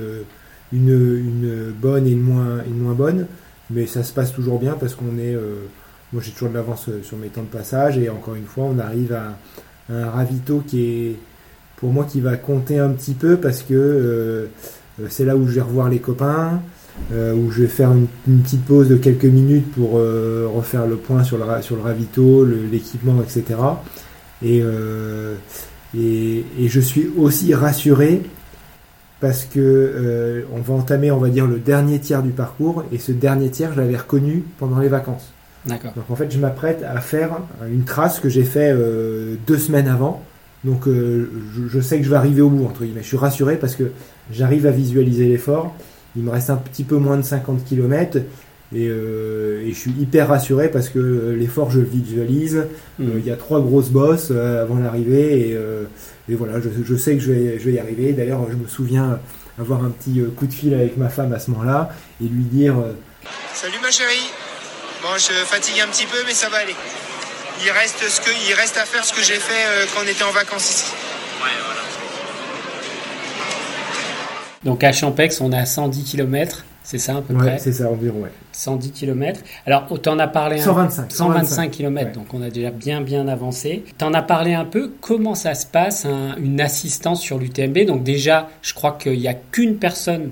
une, 0.71 0.89
une, 0.89 1.71
bonne 1.71 2.05
et 2.05 2.11
une 2.11 2.21
moins, 2.21 2.59
une 2.67 2.77
moins 2.77 2.93
bonne, 2.93 3.25
mais 3.71 3.87
ça 3.87 4.03
se 4.03 4.13
passe 4.13 4.31
toujours 4.31 4.59
bien 4.59 4.77
parce 4.79 4.93
qu'on 4.93 5.17
est. 5.17 5.35
moi, 6.13 6.21
j'ai 6.23 6.31
toujours 6.31 6.49
de 6.49 6.53
l'avance 6.53 6.89
sur 7.01 7.17
mes 7.17 7.27
temps 7.27 7.41
de 7.41 7.47
passage 7.47 7.97
et 7.97 8.09
encore 8.09 8.35
une 8.35 8.45
fois, 8.45 8.65
on 8.65 8.79
arrive 8.79 9.13
à, 9.13 9.37
un 9.89 10.09
ravito 10.09 10.63
qui 10.65 10.85
est, 10.85 11.15
pour 11.75 11.91
moi, 11.91 12.05
qui 12.05 12.21
va 12.21 12.37
compter 12.37 12.79
un 12.79 12.91
petit 12.91 13.13
peu 13.13 13.37
parce 13.37 13.63
que 13.63 14.47
c'est 15.09 15.25
là 15.25 15.35
où 15.35 15.45
je 15.45 15.55
vais 15.55 15.61
revoir 15.61 15.89
les 15.89 15.99
copains. 15.99 16.61
Euh, 17.11 17.33
où 17.33 17.51
je 17.51 17.63
vais 17.63 17.67
faire 17.67 17.91
une, 17.91 18.07
petite 18.43 18.63
pause 18.65 18.87
de 18.87 18.95
quelques 18.95 19.25
minutes 19.25 19.71
pour 19.73 19.97
euh, 19.97 20.47
refaire 20.53 20.85
le 20.85 20.95
point 20.95 21.23
sur 21.23 21.37
le, 21.37 21.61
sur 21.61 21.75
le 21.75 21.81
ravito, 21.81 22.45
l'équipement, 22.45 23.21
etc. 23.21 23.59
Euh, 24.45 25.35
et, 25.97 26.45
et, 26.59 26.67
je 26.67 26.79
suis 26.79 27.09
aussi 27.17 27.53
rassuré 27.53 28.21
parce 29.19 29.45
que 29.45 30.45
on 30.53 30.61
va 30.61 30.73
entamer, 30.75 31.11
on 31.11 31.17
va 31.17 31.29
dire, 31.29 31.47
le 31.47 31.57
dernier 31.57 31.99
tiers 31.99 32.21
du 32.21 32.31
parcours, 32.31 32.83
et 32.91 32.99
ce 32.99 33.11
dernier 33.11 33.49
tiers, 33.49 33.73
je 33.73 33.81
l'avais 33.81 33.97
reconnu 33.97 34.43
pendant 34.59 34.79
les 34.79 34.89
vacances. 34.89 35.32
D'accord. 35.65 35.93
Donc 35.95 36.09
en 36.09 36.15
fait, 36.15 36.31
je 36.31 36.39
m'apprête 36.39 36.83
à 36.83 36.99
faire 36.99 37.39
une 37.67 37.85
trace 37.85 38.19
que 38.19 38.29
j'ai 38.29 38.43
fait 38.43 38.75
deux 39.47 39.57
semaines 39.57 39.87
avant. 39.87 40.21
Donc 40.65 40.87
je, 40.87 41.25
je, 41.69 41.79
sais 41.79 41.97
que 41.97 42.03
je 42.03 42.09
vais 42.09 42.15
arriver 42.17 42.41
au 42.41 42.49
bout, 42.49 42.65
entre 42.65 42.83
guillemets. 42.83 43.01
Je 43.01 43.07
suis 43.07 43.17
rassuré 43.17 43.55
parce 43.55 43.75
que 43.75 43.91
j'arrive 44.31 44.65
à 44.65 44.71
visualiser 44.71 45.27
l'effort 45.27 45.73
il 46.15 46.23
me 46.23 46.31
reste 46.31 46.49
un 46.49 46.57
petit 46.57 46.83
peu 46.83 46.97
moins 46.97 47.17
de 47.17 47.23
50 47.23 47.65
km 47.65 48.19
euh, 48.75 49.61
et, 49.61 49.71
je 49.71 49.77
suis 49.77 49.91
hyper 49.91 50.29
rassuré 50.29 50.69
parce 50.69 50.89
que 50.89 50.99
euh, 50.99 51.35
l'effort 51.35 51.69
je 51.69 51.79
le 51.79 51.85
visualise. 51.85 52.65
Mm. 52.97 53.03
Euh, 53.03 53.19
il 53.19 53.25
y 53.25 53.31
a 53.31 53.35
trois 53.35 53.61
grosses 53.61 53.89
bosses 53.89 54.31
avant 54.31 54.79
l'arrivée 54.79 55.51
et, 56.29 56.35
voilà, 56.35 56.53
je, 56.59 56.95
sais 56.95 57.15
que 57.15 57.21
je 57.21 57.31
vais, 57.31 57.59
je 57.59 57.65
vais 57.65 57.73
y 57.73 57.79
arriver. 57.79 58.13
D'ailleurs, 58.13 58.47
je 58.49 58.55
me 58.55 58.67
souviens 58.67 59.19
avoir 59.59 59.83
un 59.83 59.89
petit 59.89 60.21
coup 60.35 60.47
de 60.47 60.53
fil 60.53 60.73
avec 60.73 60.97
ma 60.97 61.09
femme 61.09 61.33
à 61.33 61.39
ce 61.39 61.51
moment-là 61.51 61.89
et 62.21 62.27
lui 62.27 62.43
dire 62.43 62.75
Salut 63.53 63.77
ma 63.81 63.91
chérie. 63.91 64.31
Bon, 65.03 65.09
je 65.17 65.33
fatigue 65.45 65.81
un 65.81 65.87
petit 65.87 66.05
peu, 66.05 66.17
mais 66.25 66.33
ça 66.33 66.47
va 66.47 66.59
aller. 66.59 66.75
Il 67.61 67.69
reste, 67.71 67.99
ce 68.07 68.21
que, 68.21 68.29
il 68.47 68.53
reste 68.53 68.77
à 68.77 68.85
faire 68.85 69.03
ce 69.03 69.11
que 69.11 69.21
j'ai 69.21 69.35
fait 69.35 69.87
quand 69.93 69.99
on 70.01 70.07
était 70.07 70.23
en 70.23 70.31
vacances 70.31 70.69
ici. 70.69 70.93
Ouais, 71.43 71.49
voilà. 71.65 71.81
Donc 74.63 74.81
à 74.85 74.93
Champex, 74.93 75.41
on 75.41 75.51
est 75.51 75.57
à 75.57 75.65
110 75.65 76.05
km, 76.05 76.63
c'est 76.83 76.99
ça 76.99 77.17
à 77.17 77.21
peu 77.21 77.33
ouais, 77.33 77.39
près? 77.39 77.57
C'est 77.59 77.73
ça 77.73 77.89
environ, 77.89 78.21
ouais. 78.21 78.31
110 78.53 78.91
km. 78.91 79.41
Alors, 79.65 79.87
tu 80.01 80.07
en 80.07 80.19
as 80.19 80.27
parlé 80.27 80.59
125, 80.59 81.11
125, 81.11 81.71
km, 81.71 82.11
donc 82.13 82.33
on 82.33 82.41
a 82.41 82.49
déjà 82.49 82.71
bien 82.71 83.01
bien 83.01 83.27
avancé. 83.27 83.83
Tu 83.97 84.05
en 84.05 84.13
as 84.13 84.21
parlé 84.21 84.53
un 84.53 84.65
peu, 84.65 84.93
comment 85.01 85.35
ça 85.35 85.53
se 85.53 85.65
passe, 85.65 86.07
une 86.37 86.61
assistance 86.61 87.19
sur 87.19 87.39
l'UTMB 87.39 87.85
Donc 87.85 88.03
déjà, 88.03 88.49
je 88.61 88.73
crois 88.73 88.93
qu'il 88.93 89.19
n'y 89.19 89.27
a 89.27 89.33
qu'une 89.33 89.75
personne 89.75 90.31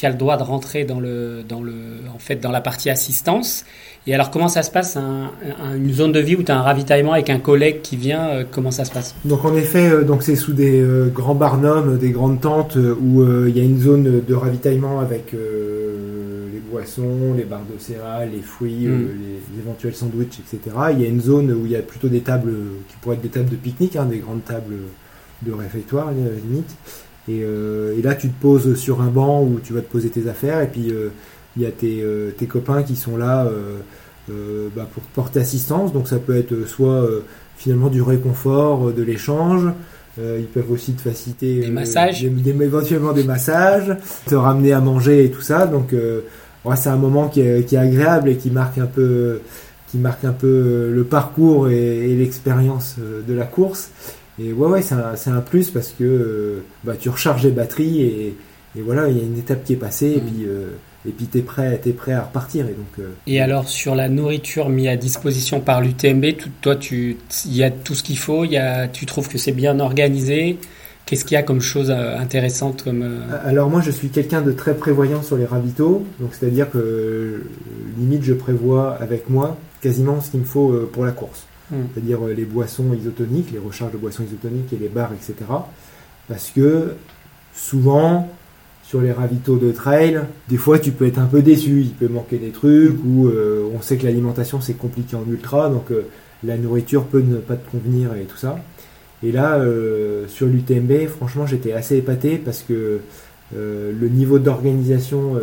qui 0.00 0.06
a 0.06 0.08
le 0.08 0.16
droit 0.16 0.38
de 0.38 0.42
rentrer 0.42 0.84
dans, 0.84 0.98
le, 0.98 1.42
dans, 1.46 1.62
le, 1.62 1.74
en 2.14 2.18
fait, 2.18 2.36
dans 2.36 2.50
la 2.50 2.62
partie 2.62 2.88
assistance. 2.88 3.66
Et 4.06 4.14
alors, 4.14 4.30
comment 4.30 4.48
ça 4.48 4.62
se 4.62 4.70
passe? 4.70 4.96
Une 4.96 5.92
zone 5.92 6.12
de 6.12 6.20
vie 6.20 6.36
où 6.36 6.42
tu 6.42 6.50
as 6.50 6.58
un 6.58 6.62
ravitaillement 6.62 7.12
avec 7.12 7.28
un 7.28 7.38
collègue 7.38 7.82
qui 7.82 7.96
vient 7.96 8.30
euh, 8.30 8.44
Comment 8.50 8.70
ça 8.70 8.86
se 8.86 8.92
passe? 8.92 9.14
Donc, 9.26 9.44
en 9.44 9.54
effet, 9.54 9.90
euh, 9.90 10.02
donc 10.02 10.22
c'est 10.22 10.36
sous 10.36 10.54
des 10.54 10.80
euh, 10.80 11.08
grands 11.08 11.34
barnums, 11.34 11.98
des 11.98 12.12
grandes 12.12 12.40
tentes 12.40 12.76
où 12.76 13.22
il 13.46 13.54
y 13.54 13.60
a 13.60 13.62
une 13.62 13.78
zone 13.78 14.22
de 14.26 14.34
ravitaillement 14.34 15.00
avec 15.00 15.32
les 15.32 16.60
boissons, 16.70 17.34
les 17.36 17.44
barres 17.44 17.66
de 17.70 17.78
céréales, 17.78 18.30
les 18.32 18.40
fruits, 18.40 18.86
mm. 18.86 19.08
les, 19.20 19.60
éventuels 19.60 19.94
sandwichs, 19.94 20.40
etc. 20.40 20.74
Il 20.92 21.02
y 21.02 21.04
a 21.04 21.08
une 21.08 21.20
zone 21.20 21.52
où 21.52 21.66
il 21.66 21.72
y 21.72 21.76
a 21.76 21.82
plutôt 21.82 22.08
des 22.08 22.20
tables 22.20 22.54
qui 22.88 22.96
pourraient 23.02 23.16
être 23.16 23.22
des 23.22 23.28
tables 23.28 23.50
de 23.50 23.56
pique-nique, 23.56 23.96
hein, 23.96 24.06
des 24.06 24.20
grandes 24.20 24.46
tables 24.46 24.76
de 25.42 25.52
réfectoire, 25.52 26.10
limite. 26.10 26.74
Et, 27.30 27.98
et, 27.98 28.02
là, 28.02 28.14
tu 28.14 28.28
te 28.28 28.40
poses 28.40 28.74
sur 28.74 29.00
un 29.00 29.08
banc 29.08 29.42
où 29.42 29.60
tu 29.62 29.72
vas 29.72 29.80
te 29.80 29.90
poser 29.90 30.08
tes 30.08 30.28
affaires 30.28 30.60
et 30.60 30.66
puis 30.66 30.92
il 31.56 31.62
y 31.62 31.66
a 31.66 31.70
tes, 31.70 32.00
euh, 32.02 32.30
tes 32.36 32.46
copains 32.46 32.82
qui 32.82 32.96
sont 32.96 33.16
là 33.16 33.44
euh, 33.44 33.78
euh, 34.30 34.68
bah, 34.74 34.88
pour 34.92 35.02
te 35.02 35.14
porter 35.14 35.40
assistance. 35.40 35.92
Donc 35.92 36.08
ça 36.08 36.18
peut 36.18 36.36
être 36.36 36.66
soit 36.66 37.06
finalement 37.56 37.88
du 37.88 38.02
réconfort, 38.02 38.92
de 38.92 39.02
l'échange. 39.02 39.64
ils 40.18 40.46
peuvent 40.46 40.70
aussi 40.70 40.92
te 40.92 41.02
faciliter 41.02 41.60
des 41.60 41.70
massages, 41.70 42.24
éventuellement 42.24 43.12
des 43.12 43.24
massages, 43.24 43.96
te 44.26 44.34
ramener 44.34 44.72
à 44.72 44.80
manger 44.80 45.24
et 45.24 45.30
tout 45.30 45.42
ça. 45.42 45.66
Donc 45.66 45.94
c'est 46.76 46.88
un 46.88 46.96
moment 46.96 47.28
qui 47.28 47.40
est, 47.40 47.64
qui 47.66 47.74
est, 47.74 47.78
agréable 47.78 48.30
et 48.30 48.36
qui 48.36 48.50
marque 48.50 48.78
un 48.78 48.86
peu, 48.86 49.40
qui 49.88 49.98
marque 49.98 50.24
un 50.24 50.32
peu 50.32 50.90
le 50.90 51.04
parcours 51.04 51.68
et, 51.68 52.14
l'expérience 52.14 52.96
de 52.98 53.34
la 53.34 53.44
course. 53.44 53.90
Et 54.40 54.52
ouais, 54.52 54.68
ouais, 54.68 54.82
c'est 54.82 54.94
un, 54.94 55.36
un, 55.36 55.40
plus 55.40 55.70
parce 55.70 55.94
que 55.98 56.62
bah, 56.84 56.94
tu 56.98 57.08
recharges 57.08 57.44
les 57.44 57.50
batteries 57.50 58.02
et, 58.02 58.36
et 58.76 58.80
voilà, 58.80 59.08
il 59.08 59.16
y 59.18 59.20
a 59.20 59.24
une 59.24 59.38
étape 59.38 59.64
qui 59.64 59.74
est 59.74 59.76
passée 59.76 60.12
et 60.12 60.20
mmh. 60.20 60.24
puis 60.24 60.46
et 61.06 61.12
puis 61.12 61.26
tu 61.26 61.38
es 61.38 61.42
prêt, 61.42 61.80
es 61.84 61.92
prêt 61.92 62.12
à 62.12 62.22
repartir. 62.22 62.66
Et, 62.66 62.72
donc, 62.72 62.98
euh, 62.98 63.10
et 63.26 63.40
alors 63.40 63.68
sur 63.68 63.94
la 63.94 64.08
nourriture 64.08 64.68
mise 64.68 64.88
à 64.88 64.96
disposition 64.96 65.60
par 65.60 65.80
l'UTMB, 65.80 66.26
toi, 66.60 66.76
il 66.90 67.16
y 67.46 67.64
a 67.64 67.70
tout 67.70 67.94
ce 67.94 68.02
qu'il 68.02 68.18
faut, 68.18 68.44
y 68.44 68.58
a, 68.58 68.86
tu 68.88 69.06
trouves 69.06 69.28
que 69.28 69.38
c'est 69.38 69.52
bien 69.52 69.80
organisé 69.80 70.58
Qu'est-ce 71.06 71.24
qu'il 71.24 71.34
y 71.34 71.38
a 71.38 71.42
comme 71.42 71.60
chose 71.60 71.90
euh, 71.90 72.16
intéressante 72.18 72.84
comme 72.84 73.02
euh, 73.02 73.38
Alors 73.44 73.68
moi 73.68 73.80
je 73.80 73.90
suis 73.90 74.10
quelqu'un 74.10 74.42
de 74.42 74.52
très 74.52 74.74
prévoyant 74.74 75.22
sur 75.22 75.36
les 75.36 75.46
ravitaux, 75.46 76.06
donc 76.20 76.30
c'est-à-dire 76.32 76.70
que 76.70 77.42
limite 77.98 78.22
je 78.22 78.34
prévois 78.34 78.96
avec 79.00 79.28
moi 79.28 79.56
quasiment 79.80 80.20
ce 80.20 80.30
qu'il 80.30 80.40
me 80.40 80.44
faut 80.44 80.88
pour 80.92 81.04
la 81.04 81.10
course. 81.10 81.46
Hmm. 81.70 81.84
C'est-à-dire 81.94 82.24
les 82.26 82.44
boissons 82.44 82.92
isotoniques, 82.94 83.52
les 83.52 83.58
recharges 83.58 83.92
de 83.92 83.98
boissons 83.98 84.24
isotoniques 84.24 84.72
et 84.72 84.76
les 84.76 84.88
bars, 84.88 85.12
etc. 85.12 85.34
Parce 86.28 86.50
que 86.50 86.94
souvent 87.54 88.28
sur 88.90 89.00
les 89.00 89.12
ravitaux 89.12 89.56
de 89.56 89.70
trail, 89.70 90.20
des 90.48 90.56
fois 90.56 90.80
tu 90.80 90.90
peux 90.90 91.06
être 91.06 91.20
un 91.20 91.26
peu 91.26 91.42
déçu, 91.42 91.82
il 91.82 91.90
peut 91.90 92.08
manquer 92.08 92.38
des 92.38 92.50
trucs, 92.50 92.96
ou 93.06 93.28
euh, 93.28 93.62
on 93.72 93.80
sait 93.80 93.96
que 93.96 94.04
l'alimentation 94.04 94.60
c'est 94.60 94.74
compliqué 94.74 95.14
en 95.14 95.24
ultra, 95.30 95.68
donc 95.68 95.92
euh, 95.92 96.08
la 96.42 96.56
nourriture 96.56 97.04
peut 97.04 97.20
ne 97.20 97.36
pas 97.36 97.54
te 97.54 97.70
convenir 97.70 98.16
et 98.16 98.24
tout 98.24 98.36
ça. 98.36 98.58
Et 99.22 99.30
là, 99.30 99.58
euh, 99.58 100.26
sur 100.26 100.48
l'UTMB, 100.48 101.06
franchement 101.06 101.46
j'étais 101.46 101.72
assez 101.72 101.98
épaté 101.98 102.36
parce 102.36 102.64
que 102.66 103.00
le 103.52 104.08
niveau 104.08 104.38
d'organisation 104.38 105.34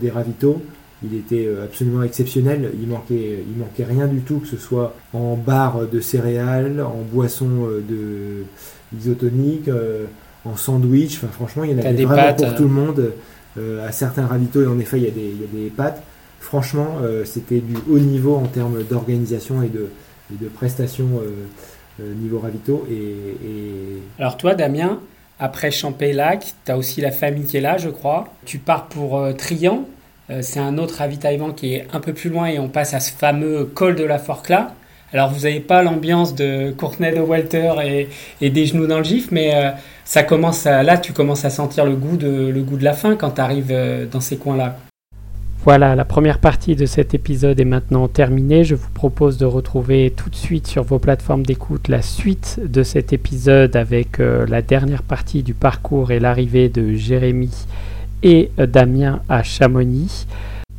des 0.00 0.10
ravitaux, 0.10 0.62
il 1.02 1.16
était 1.16 1.48
absolument 1.62 2.02
exceptionnel, 2.02 2.72
il 2.80 2.88
manquait, 2.88 3.44
il 3.48 3.58
manquait 3.58 3.84
rien 3.84 4.06
du 4.06 4.20
tout, 4.20 4.38
que 4.38 4.48
ce 4.48 4.56
soit 4.56 4.96
en 5.12 5.36
barre 5.36 5.86
de 5.86 6.00
céréales, 6.00 6.80
en 6.80 7.02
boisson 7.02 7.68
de 7.88 8.44
isotonique, 8.96 9.70
en 10.44 10.56
sandwich. 10.56 11.18
Enfin, 11.18 11.28
franchement, 11.32 11.64
il 11.64 11.70
y 11.70 11.74
en 11.74 11.78
a 11.78 11.92
des 11.92 12.04
vraiment 12.04 12.34
pour 12.34 12.54
tout 12.54 12.64
le 12.64 12.68
monde. 12.68 13.12
Euh, 13.58 13.86
à 13.86 13.92
certains 13.92 14.26
ravitaux, 14.26 14.62
et 14.62 14.66
en 14.66 14.78
effet, 14.78 14.98
il 14.98 15.04
y 15.04 15.08
a 15.08 15.10
des, 15.10 15.32
il 15.34 15.40
y 15.40 15.44
a 15.44 15.64
des 15.64 15.70
pâtes. 15.70 16.02
Franchement, 16.38 16.98
euh, 17.02 17.24
c'était 17.24 17.60
du 17.60 17.74
haut 17.90 17.98
niveau 17.98 18.36
en 18.36 18.46
termes 18.46 18.82
d'organisation 18.84 19.62
et 19.62 19.68
de, 19.68 19.88
et 20.32 20.36
de 20.42 20.48
prestations 20.48 21.08
euh, 22.00 22.14
niveau 22.14 22.38
ravito. 22.38 22.86
Et, 22.90 24.00
Alors 24.18 24.36
toi, 24.36 24.54
Damien, 24.54 25.00
après 25.40 25.70
Champé-Lac, 25.70 26.54
tu 26.64 26.70
as 26.70 26.76
aussi 26.76 27.00
la 27.00 27.10
famille 27.10 27.44
qui 27.44 27.56
est 27.56 27.60
là, 27.60 27.78
je 27.78 27.88
crois. 27.88 28.28
Tu 28.44 28.58
pars 28.58 28.86
pour 28.86 29.26
Trian. 29.36 29.88
C'est 30.40 30.60
un 30.60 30.78
autre 30.78 30.96
ravitaillement 30.96 31.52
qui 31.52 31.74
est 31.74 31.86
un 31.92 32.00
peu 32.00 32.12
plus 32.12 32.30
loin 32.30 32.46
et 32.46 32.58
on 32.58 32.68
passe 32.68 32.94
à 32.94 33.00
ce 33.00 33.12
fameux 33.12 33.64
col 33.64 33.96
de 33.96 34.04
la 34.04 34.18
Forclaz. 34.18 34.68
Alors 35.12 35.30
vous 35.30 35.44
n'avez 35.44 35.60
pas 35.60 35.82
l'ambiance 35.82 36.34
de 36.34 36.70
Courtenay 36.72 37.14
de 37.14 37.20
Walter 37.20 37.72
et, 38.40 38.50
des 38.50 38.66
genoux 38.66 38.86
dans 38.86 38.98
le 38.98 39.04
gif, 39.04 39.28
mais 39.30 39.54
ça 40.08 40.22
commence 40.22 40.64
là, 40.64 40.96
tu 40.96 41.12
commences 41.12 41.44
à 41.44 41.50
sentir 41.50 41.84
le 41.84 41.94
goût 41.94 42.16
de, 42.16 42.48
le 42.48 42.62
goût 42.62 42.78
de 42.78 42.84
la 42.84 42.94
fin 42.94 43.14
quand 43.14 43.32
tu 43.32 43.40
arrives 43.42 43.70
euh, 43.70 44.06
dans 44.10 44.22
ces 44.22 44.38
coins-là. 44.38 44.78
Voilà, 45.64 45.94
la 45.94 46.06
première 46.06 46.38
partie 46.38 46.76
de 46.76 46.86
cet 46.86 47.12
épisode 47.12 47.60
est 47.60 47.66
maintenant 47.66 48.08
terminée. 48.08 48.64
Je 48.64 48.74
vous 48.74 48.88
propose 48.88 49.36
de 49.36 49.44
retrouver 49.44 50.14
tout 50.16 50.30
de 50.30 50.34
suite 50.34 50.66
sur 50.66 50.82
vos 50.82 50.98
plateformes 50.98 51.44
d'écoute 51.44 51.88
la 51.88 52.00
suite 52.00 52.58
de 52.64 52.82
cet 52.82 53.12
épisode 53.12 53.76
avec 53.76 54.18
euh, 54.18 54.46
la 54.46 54.62
dernière 54.62 55.02
partie 55.02 55.42
du 55.42 55.52
parcours 55.52 56.10
et 56.10 56.20
l'arrivée 56.20 56.70
de 56.70 56.94
Jérémy 56.94 57.50
et 58.22 58.50
euh, 58.58 58.66
Damien 58.66 59.20
à 59.28 59.42
Chamonix. 59.42 60.26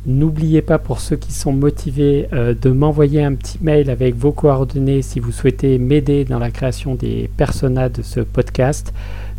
N'oubliez 0.06 0.62
pas 0.62 0.78
pour 0.78 1.00
ceux 1.00 1.16
qui 1.16 1.30
sont 1.32 1.52
motivés 1.52 2.26
euh, 2.32 2.54
de 2.54 2.70
m'envoyer 2.70 3.22
un 3.22 3.34
petit 3.34 3.58
mail 3.60 3.90
avec 3.90 4.14
vos 4.14 4.32
coordonnées 4.32 5.02
si 5.02 5.20
vous 5.20 5.30
souhaitez 5.30 5.78
m'aider 5.78 6.24
dans 6.24 6.38
la 6.38 6.50
création 6.50 6.94
des 6.94 7.28
personnages 7.36 7.92
de 7.92 8.00
ce 8.02 8.20
podcast. 8.20 8.94